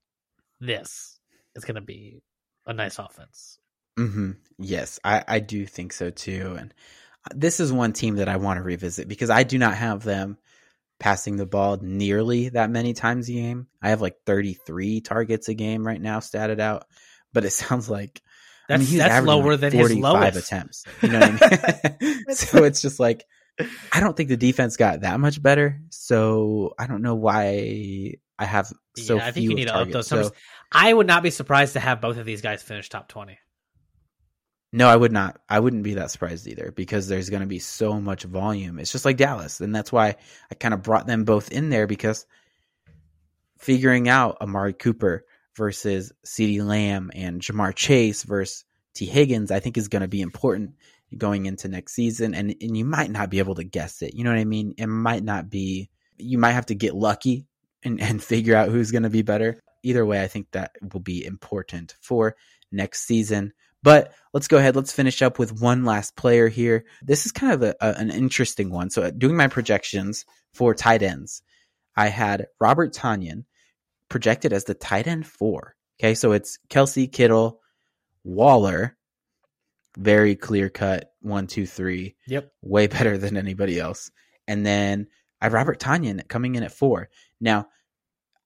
[0.60, 1.20] this
[1.56, 2.22] is gonna be
[2.66, 3.60] a nice offense.
[3.98, 6.56] hmm Yes, I, I do think so too.
[6.60, 6.74] And
[7.34, 10.38] this is one team that I want to revisit because I do not have them
[11.00, 13.68] passing the ball nearly that many times a game.
[13.82, 16.86] I have like 33 targets a game right now statted out,
[17.34, 18.22] but it sounds like
[18.72, 20.48] I That's mean, he's that's lower like, than his 45 lowest.
[20.48, 20.86] attempts.
[21.02, 22.26] You know what I mean?
[22.30, 23.26] so it's just like
[23.92, 25.82] I don't think the defense got that much better.
[25.90, 29.68] So I don't know why I have so yeah, I think few you need of
[29.68, 30.10] to up targets.
[30.10, 30.34] those So-
[30.72, 33.38] I would not be surprised to have both of these guys finish top twenty.
[34.72, 35.42] No, I would not.
[35.50, 38.78] I wouldn't be that surprised either because there's going to be so much volume.
[38.80, 40.16] It's just like Dallas, and that's why
[40.52, 42.26] I kind of brought them both in there because
[43.58, 45.26] figuring out Amari Cooper
[45.56, 48.64] versus CeeDee Lamb and Ja'Marr Chase versus
[48.94, 50.76] Tee Higgins, I think is going to be important
[51.18, 52.36] going into next season.
[52.36, 54.14] And and you might not be able to guess it.
[54.14, 54.76] You know what I mean?
[54.78, 55.90] It might not be.
[56.18, 57.48] You might have to get lucky
[57.84, 59.60] and and figure out who's going to be better.
[59.84, 62.36] Either way, I think that will be important for
[62.72, 63.54] next season.
[63.82, 64.76] But let's go ahead.
[64.76, 66.84] Let's finish up with one last player here.
[67.02, 68.90] This is kind of a, a- an interesting one.
[68.90, 71.42] So, uh, doing my projections for tight ends,
[71.96, 73.46] I had Robert Tonyan
[74.10, 75.76] projected as the tight end four.
[76.02, 77.62] Okay, so it's Kelce Kittle,
[78.26, 78.98] Waller,
[79.98, 82.52] very clear cut one, two, three, Yep.
[82.62, 84.12] way better than anybody else.
[84.48, 85.08] And then
[85.42, 87.10] I have Robert Tonyan coming in at four.
[87.42, 87.68] Now,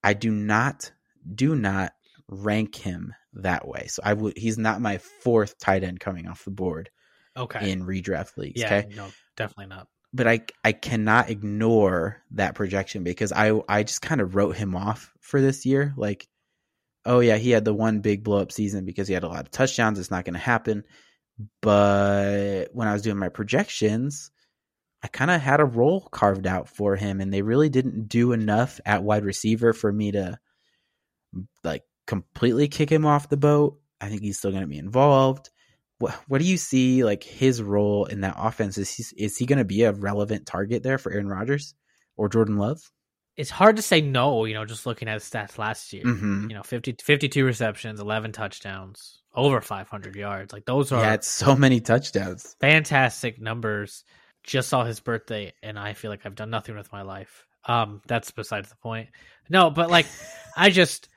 [0.03, 0.91] I do not
[1.35, 1.93] do not
[2.29, 3.87] rank him that way.
[3.87, 6.89] So I would he's not my fourth tight end coming off the board
[7.35, 7.71] Okay.
[7.71, 8.61] in redraft leagues.
[8.61, 8.67] yeah.
[8.77, 8.95] Okay.
[8.95, 9.87] No, definitely not.
[10.13, 14.75] But I I cannot ignore that projection because I I just kind of wrote him
[14.75, 15.93] off for this year.
[15.97, 16.27] Like,
[17.05, 19.45] oh yeah, he had the one big blow up season because he had a lot
[19.45, 19.97] of touchdowns.
[19.97, 20.83] It's not gonna happen.
[21.61, 24.29] But when I was doing my projections,
[25.03, 28.31] I kind of had a role carved out for him, and they really didn't do
[28.31, 30.39] enough at wide receiver for me to
[31.63, 33.79] like completely kick him off the boat.
[33.99, 35.49] I think he's still going to be involved.
[35.99, 38.77] What what do you see like his role in that offense?
[38.77, 41.75] Is he, is he going to be a relevant target there for Aaron Rodgers
[42.15, 42.79] or Jordan Love?
[43.35, 46.03] It's hard to say no, you know, just looking at his stats last year.
[46.03, 46.49] Mm-hmm.
[46.49, 50.53] You know, 50, 52 receptions, 11 touchdowns, over 500 yards.
[50.53, 52.55] Like those are Yeah, it's so many touchdowns.
[52.61, 54.03] fantastic numbers.
[54.43, 57.45] Just saw his birthday, and I feel like I've done nothing with my life.
[57.65, 59.09] Um, that's besides the point.
[59.49, 60.05] No, but like,
[60.57, 61.07] I just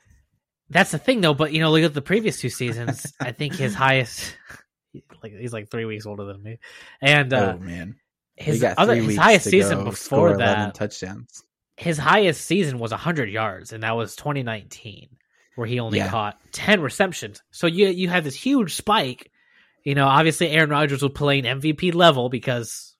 [0.69, 1.33] that's the thing though.
[1.33, 3.13] But you know, look at the previous two seasons.
[3.19, 4.35] I think his highest,
[5.21, 6.59] like he's like three weeks older than me,
[7.01, 7.95] and uh, oh man,
[8.35, 11.43] his other his highest season before that, touchdowns.
[11.75, 15.09] his highest season was 100 yards, and that was 2019,
[15.55, 16.09] where he only Yeah.
[16.09, 17.41] caught 10 receptions.
[17.51, 19.31] So you you have this huge spike.
[19.83, 22.93] You know, obviously Aaron Rodgers was playing MVP level because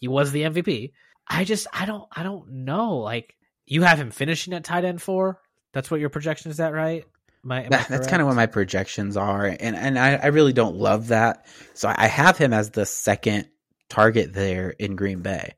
[0.00, 0.92] he was the MVP.
[1.28, 2.96] I just I don't I don't know.
[2.96, 3.36] Like
[3.66, 5.40] you have him finishing at tight end four.
[5.72, 6.56] That's what your projection is.
[6.56, 7.04] That right?
[7.44, 10.14] Am I- am I That, that's kind of what my projections are, and and I,
[10.16, 11.46] I really don't love that.
[11.74, 13.48] So I have him as the second
[13.88, 15.54] target there in Green Bay,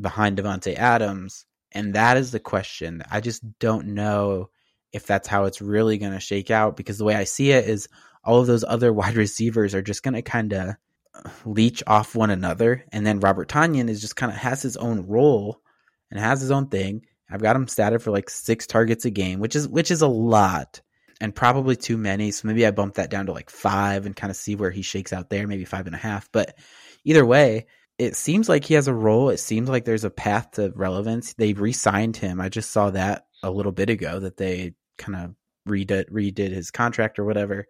[0.00, 3.02] behind Davante Adams, and that is the question.
[3.10, 4.50] I just don't know
[4.92, 7.68] if that's how it's really going to shake out because the way I see it
[7.68, 7.88] is
[8.22, 10.74] all of those other wide receivers are just going to kind of
[11.44, 15.06] leech off one another, and then Robert Tonyan is just kind of has his own
[15.06, 15.60] role
[16.10, 17.06] and has his own thing.
[17.30, 20.08] I've got him statted for like six targets a game, which is which is a
[20.08, 20.80] lot
[21.20, 22.30] and probably too many.
[22.30, 24.82] So maybe I bump that down to like five and kind of see where he
[24.82, 26.30] shakes out there, maybe five and a half.
[26.32, 26.56] But
[27.04, 27.66] either way,
[27.98, 29.30] it seems like he has a role.
[29.30, 31.34] It seems like there's a path to relevance.
[31.34, 32.40] They re-signed him.
[32.40, 35.34] I just saw that a little bit ago that they kind of
[35.68, 37.66] redid redid his contract or whatever.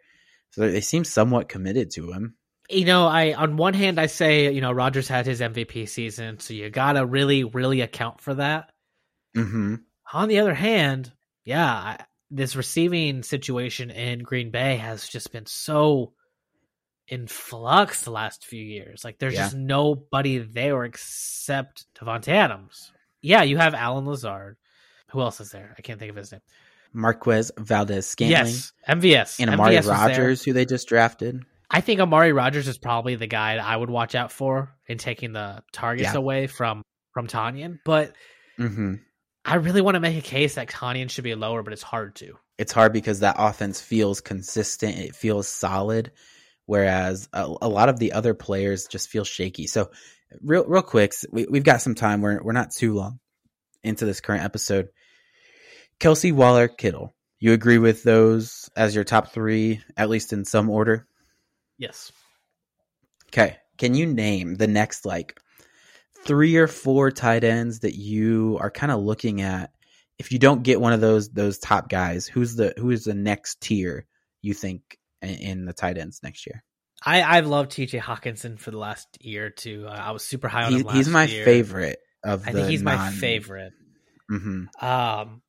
[0.51, 2.37] So they seem somewhat committed to him.
[2.71, 6.39] You know, I on one hand I say, you know, Rodgers had his MVP season,
[6.41, 8.71] so you gotta really, really account for that.
[9.35, 9.77] hmm
[10.13, 11.13] On the other hand,
[11.45, 16.15] yeah, I, this receiving situation in Green Bay has just been so
[17.07, 19.05] in flux the last few years.
[19.05, 19.43] Like there's Yeah.
[19.43, 22.93] just nobody there except Davante Adams.
[23.21, 24.57] Yeah, you have Allen Lazard.
[25.11, 25.75] Who else is there?
[25.79, 26.41] I can't think of his name.
[26.95, 29.91] Marquez Valdes-Scantling Yes, MVS and Amari MVS.
[29.91, 31.45] Rodgers, who they just drafted.
[31.71, 34.99] I think Amari Rodgers is probably the guy that I would watch out for in
[34.99, 36.19] taking the targets Yeah.
[36.19, 37.79] away from from Tonyan.
[37.85, 38.15] But
[38.57, 38.97] hmm
[39.45, 42.15] I really want to make a case that Tonyan should be lower, but it's hard
[42.17, 42.39] to.
[42.59, 44.97] it's hard because that offense feels consistent.
[44.99, 46.13] It feels solid,
[46.67, 49.67] whereas a, a lot of the other players just feel shaky.
[49.67, 49.91] So,
[50.43, 52.21] real real quick, we, we've got some time.
[52.23, 53.19] We're we're not too long
[53.83, 54.89] into this current episode.
[56.01, 60.71] Kelce Waller Kittle, you agree with those as your top three, at least in some
[60.71, 61.07] order?
[61.79, 62.13] Yes.
[63.29, 65.41] Okay, can you name the next like
[66.25, 69.73] three or four tight ends that you are kind of looking at?
[70.19, 73.15] If you don't get one of those those top guys, who's the who is the
[73.15, 74.07] next tier
[74.43, 76.63] you think in, in the tight ends next year?
[77.05, 79.87] I, I've loved TJ Hockenson for the last year or two.
[79.87, 81.45] Uh, I was super high on He, him last he's my year.
[81.45, 82.45] favorite of.
[82.45, 83.73] The I think he's my non- favorite.
[84.31, 84.83] Mhm.
[84.83, 85.43] Um,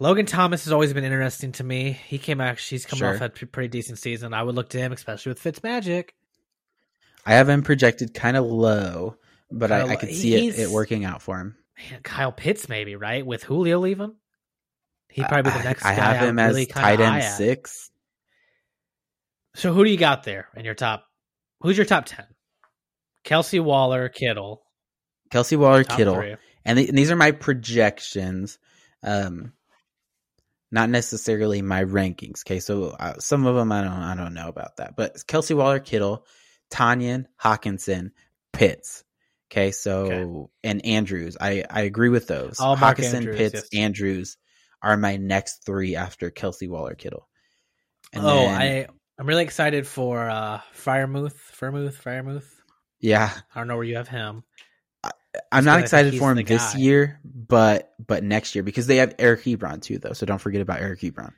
[0.00, 1.92] Logan Thomas has always been interesting to me.
[2.06, 3.14] He came out; he's come Sure.
[3.14, 4.32] off a pretty decent season.
[4.32, 6.10] I would look to him, especially with Fitzmagic.
[7.26, 9.16] I have him projected kind of low,
[9.50, 11.56] but I, I could see it, it working out for him.
[11.90, 14.14] Man, Kyle Pitts, maybe right with Julio leaving.
[15.10, 17.36] He'd probably be the next I, guy have him I'm as tight end at.
[17.36, 17.90] six.
[19.54, 21.04] So who do you got there in your top?
[21.60, 22.26] Who's your top ten?
[23.24, 24.62] Kelce Waller, Kittle,
[25.30, 28.58] Kelce Waller, Kittle, and, th- and these are my projections
[29.02, 29.52] um
[30.70, 34.48] not necessarily my rankings okay so uh, some of them i don't i don't know
[34.48, 36.26] about that but kelce waller kittle
[36.70, 38.10] tonyan hockenson
[38.52, 39.04] pitts
[39.50, 40.50] okay so Okay.
[40.64, 43.68] and andrews i i agree with those I'll hockenson Andrews, pitts yes.
[43.72, 44.36] andrews
[44.82, 47.28] are my next three after kelce waller kittle
[48.12, 48.86] and oh, then- I
[49.20, 52.46] I'm really excited for uh Firemouth, Firemouth, Firemouth.
[53.00, 54.44] yeah I don't know where you have him.
[55.52, 56.78] I'm not 'cause I think excited for him this guy.
[56.78, 60.60] year but but next year because they have eric ebron too though so don't forget
[60.62, 61.32] about eric ebron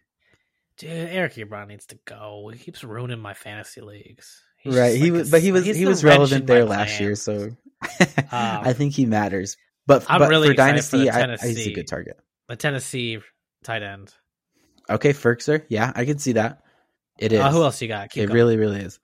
[0.78, 2.50] Dude, Eric Ebron needs to go.
[2.54, 4.42] He keeps ruining my fantasy leagues.
[4.56, 4.96] He's right.
[4.96, 7.50] He like was, a- but he was he was relevant there last year, so
[8.32, 9.58] I think he matters.
[9.86, 12.18] But, I'm but really for excited for I, I, he's a good target.
[12.48, 13.18] the Tennessee
[13.62, 14.14] tight end.
[14.88, 16.62] Okay, Firkser, yeah, I can see that.
[17.18, 17.40] It is.
[17.40, 18.08] Uh, who else you got?
[18.08, 18.36] Keep it going.
[18.36, 18.98] really, really is.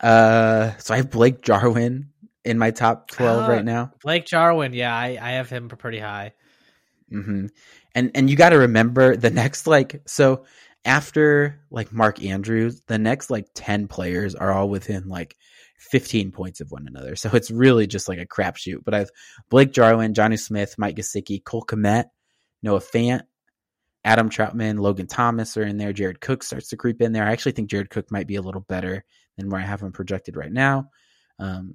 [0.00, 2.10] Uh, so I have Blake Jarwin
[2.48, 3.48] in my top twelve Ah.
[3.48, 3.92] right now.
[4.02, 4.72] Blake Jarwin.
[4.72, 6.32] Yeah, I, I have him pretty high.
[7.10, 7.46] hmm
[7.94, 10.44] And and you got to remember the next like so
[10.84, 15.36] after like Mark Andrews, the next like ten players are all within like
[15.78, 17.14] fifteen points of one another.
[17.16, 18.84] So it's really just like a crapshoot.
[18.84, 19.10] But I have
[19.50, 22.06] Blake Jarwin, Jonnu Smith, Mike Gesicki, Cole Kmet,
[22.62, 23.22] Noah Fant,
[24.04, 25.92] Adam Trautman, Logan Thomas are in there.
[25.92, 27.26] Jared Cook starts to creep in there.
[27.26, 29.04] I actually think Jared Cook might be a little better
[29.36, 30.90] than where I have him projected right now.
[31.38, 31.74] Um,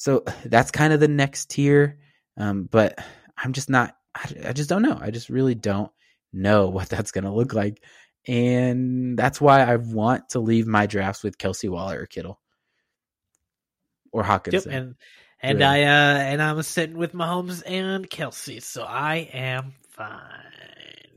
[0.00, 1.98] so that's kind of the next tier.
[2.36, 2.98] Um, but
[3.36, 4.98] I'm just not, I, I just don't know.
[5.00, 5.92] I just really don't
[6.32, 7.82] know what that's going to look like.
[8.26, 12.38] And that's why I want to leave my drafts with Kelce Waller or Kittle
[14.12, 14.94] or Yep, and
[15.42, 15.84] and Really.
[15.84, 20.20] I uh and I'm sitting with Mahomes and Kelce, so I am fine.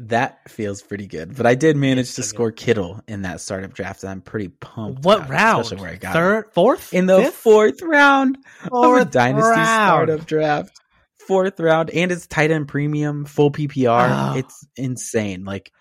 [0.10, 1.36] That feels pretty good.
[1.36, 2.28] But I did manage It's to good.
[2.28, 5.04] score Kittle in that startup draft, and I'm pretty pumped.
[5.06, 5.62] What round?
[5.62, 6.14] Especially where I got him.
[6.22, 7.36] Third, fourth, in the Fifth?
[7.36, 9.66] fourth round of a Fourth dynasty round.
[9.68, 10.80] startup draft.
[11.28, 14.10] Fourth round, and it's tight end premium, full PPR.
[14.36, 14.38] Oh.
[14.38, 15.46] It's insane.
[15.46, 15.72] Like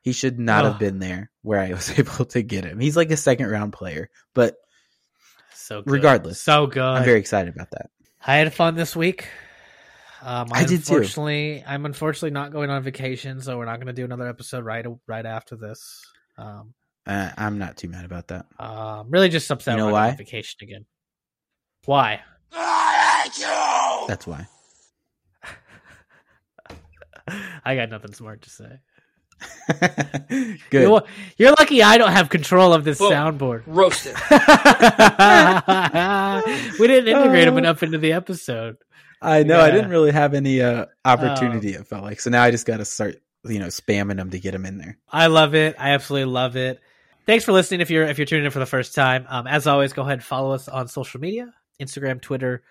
[0.00, 2.80] he should not have been there where I was able to get him.
[2.80, 4.56] He's like a second round player, but
[5.54, 5.92] So good.
[5.92, 6.82] Regardless, so good.
[6.82, 7.90] I'm very excited about that.
[8.26, 9.28] I had fun this week.
[10.24, 10.94] Um, I did too.
[10.94, 14.64] unfortunately, I'm unfortunately not going on vacation, so we're not going to do another episode
[14.64, 16.00] right right after this.
[16.38, 16.74] Um,
[17.06, 18.46] Uh, I'm not too mad about that.
[18.60, 19.72] um, really just upset.
[19.74, 20.10] You know we're going why?
[20.10, 20.86] on vacation again.
[21.86, 22.20] Why?
[24.08, 24.46] That's why.
[27.64, 28.78] I got nothing smart to say.
[30.70, 30.82] Good.
[30.82, 31.02] You're,
[31.36, 33.12] you're lucky I don't have control of this Boom.
[33.12, 33.62] soundboard.
[33.66, 34.14] Roasted.
[36.78, 38.76] we didn't integrate them enough into the episode.
[39.22, 39.60] I know.
[39.60, 41.74] I didn't really have any uh, opportunity.
[41.74, 42.30] it felt like so.
[42.30, 44.98] Now I just got to start, you know, spamming them to get them in there.
[45.10, 45.76] I love it.
[45.78, 46.80] I absolutely love it.
[47.24, 47.80] Thanks for listening.
[47.80, 50.14] If you're if you're tuning in for the first time, um, as always, go ahead
[50.14, 52.62] and follow us on social media: Instagram, Twitter,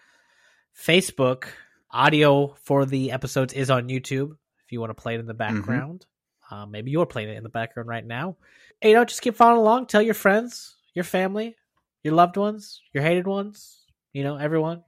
[0.77, 1.45] Facebook.
[1.93, 4.31] Audio for the episodes is on YouTube.
[4.65, 6.05] If you want to play it in the background,
[6.49, 8.37] um, maybe you're playing it in the background right now.
[8.81, 9.87] And, you know, just keep following along.
[9.87, 11.57] Tell your friends, your family,
[12.01, 13.83] your loved ones, your hated ones.
[14.13, 14.83] You know, everyone,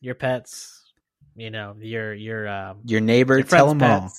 [0.00, 0.85] your pets.
[1.36, 4.10] You know, your your um, Your neighbor, your tell them all.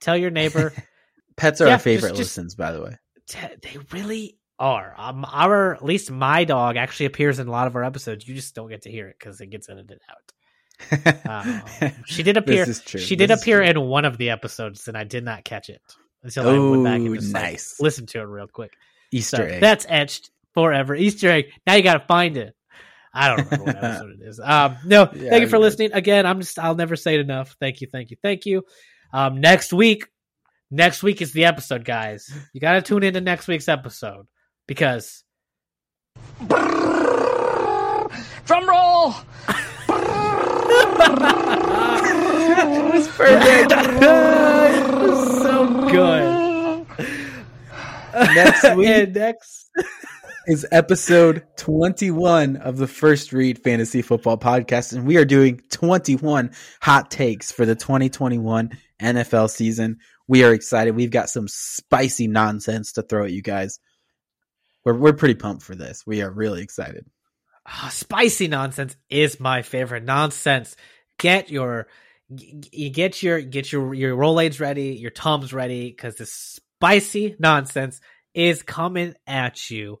[0.00, 0.72] Tell your neighbor.
[1.36, 2.96] Pets are Yeah, our favorite just- just- listens, by the way.
[3.28, 4.94] Te- they really are.
[4.98, 8.26] Um, our at least my dog actually appears in a lot of our episodes.
[8.28, 10.32] You just don't get to hear it because it gets edited out.
[11.28, 11.62] Um,
[12.06, 12.64] she did appear.
[12.66, 13.00] This is true.
[13.00, 15.80] She did This appear in one of the episodes, and I did not catch it
[16.22, 17.76] until I went back and just like, nice.
[17.80, 18.72] listened to it real quick.
[19.12, 19.60] Easter So egg.
[19.60, 20.94] that's etched forever.
[20.94, 21.46] Easter egg.
[21.66, 22.54] Now you got to find it.
[23.12, 24.40] I don't remember what episode it is.
[24.42, 25.66] Um, no, Yeah, thank you for you did.
[25.66, 26.26] listening again.
[26.26, 26.58] I'm just.
[26.58, 27.56] I'll never say it enough.
[27.60, 27.88] Thank you.
[27.90, 28.16] Thank you.
[28.22, 28.64] Thank you.
[29.12, 30.06] Um, next week.
[30.70, 32.32] Next week is the episode, guys.
[32.52, 34.28] You got to tune into next week's episode
[34.68, 35.24] because
[38.46, 39.14] Drum roll.
[41.58, 43.72] it was perfect.
[44.02, 46.86] it was so good.
[48.34, 49.70] Next week- next.
[50.50, 56.50] Is episode 21 of the First Read Fantasy Football Podcast, and we are doing 21
[56.82, 59.98] hot takes for the 2021 NFL season.
[60.26, 60.96] We are excited.
[60.96, 63.78] We've got some spicy nonsense to throw at you guys.
[64.84, 66.04] We're we're pretty pumped for this.
[66.04, 67.06] We are really excited.
[67.64, 70.74] Ah, spicy nonsense is my favorite nonsense.
[71.16, 71.86] Get your
[72.28, 78.00] you get your get your your Rolaids ready, your Tums ready, because the spicy nonsense
[78.34, 80.00] is coming at you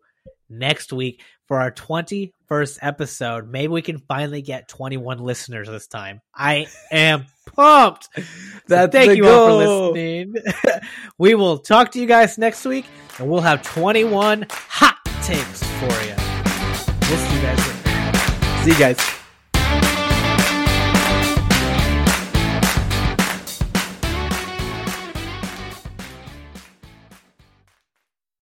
[0.50, 3.48] next week for our 21st episode.
[3.48, 6.20] Maybe we can finally get 21 listeners this time.
[6.34, 8.08] I am pumped.
[8.68, 10.34] So thank you all for listening.
[11.18, 12.84] we will talk to you guys next week,
[13.18, 16.14] and we'll have 21 hot takes for you.
[17.08, 18.62] We'll see you guys later.
[18.62, 19.19] See you guys.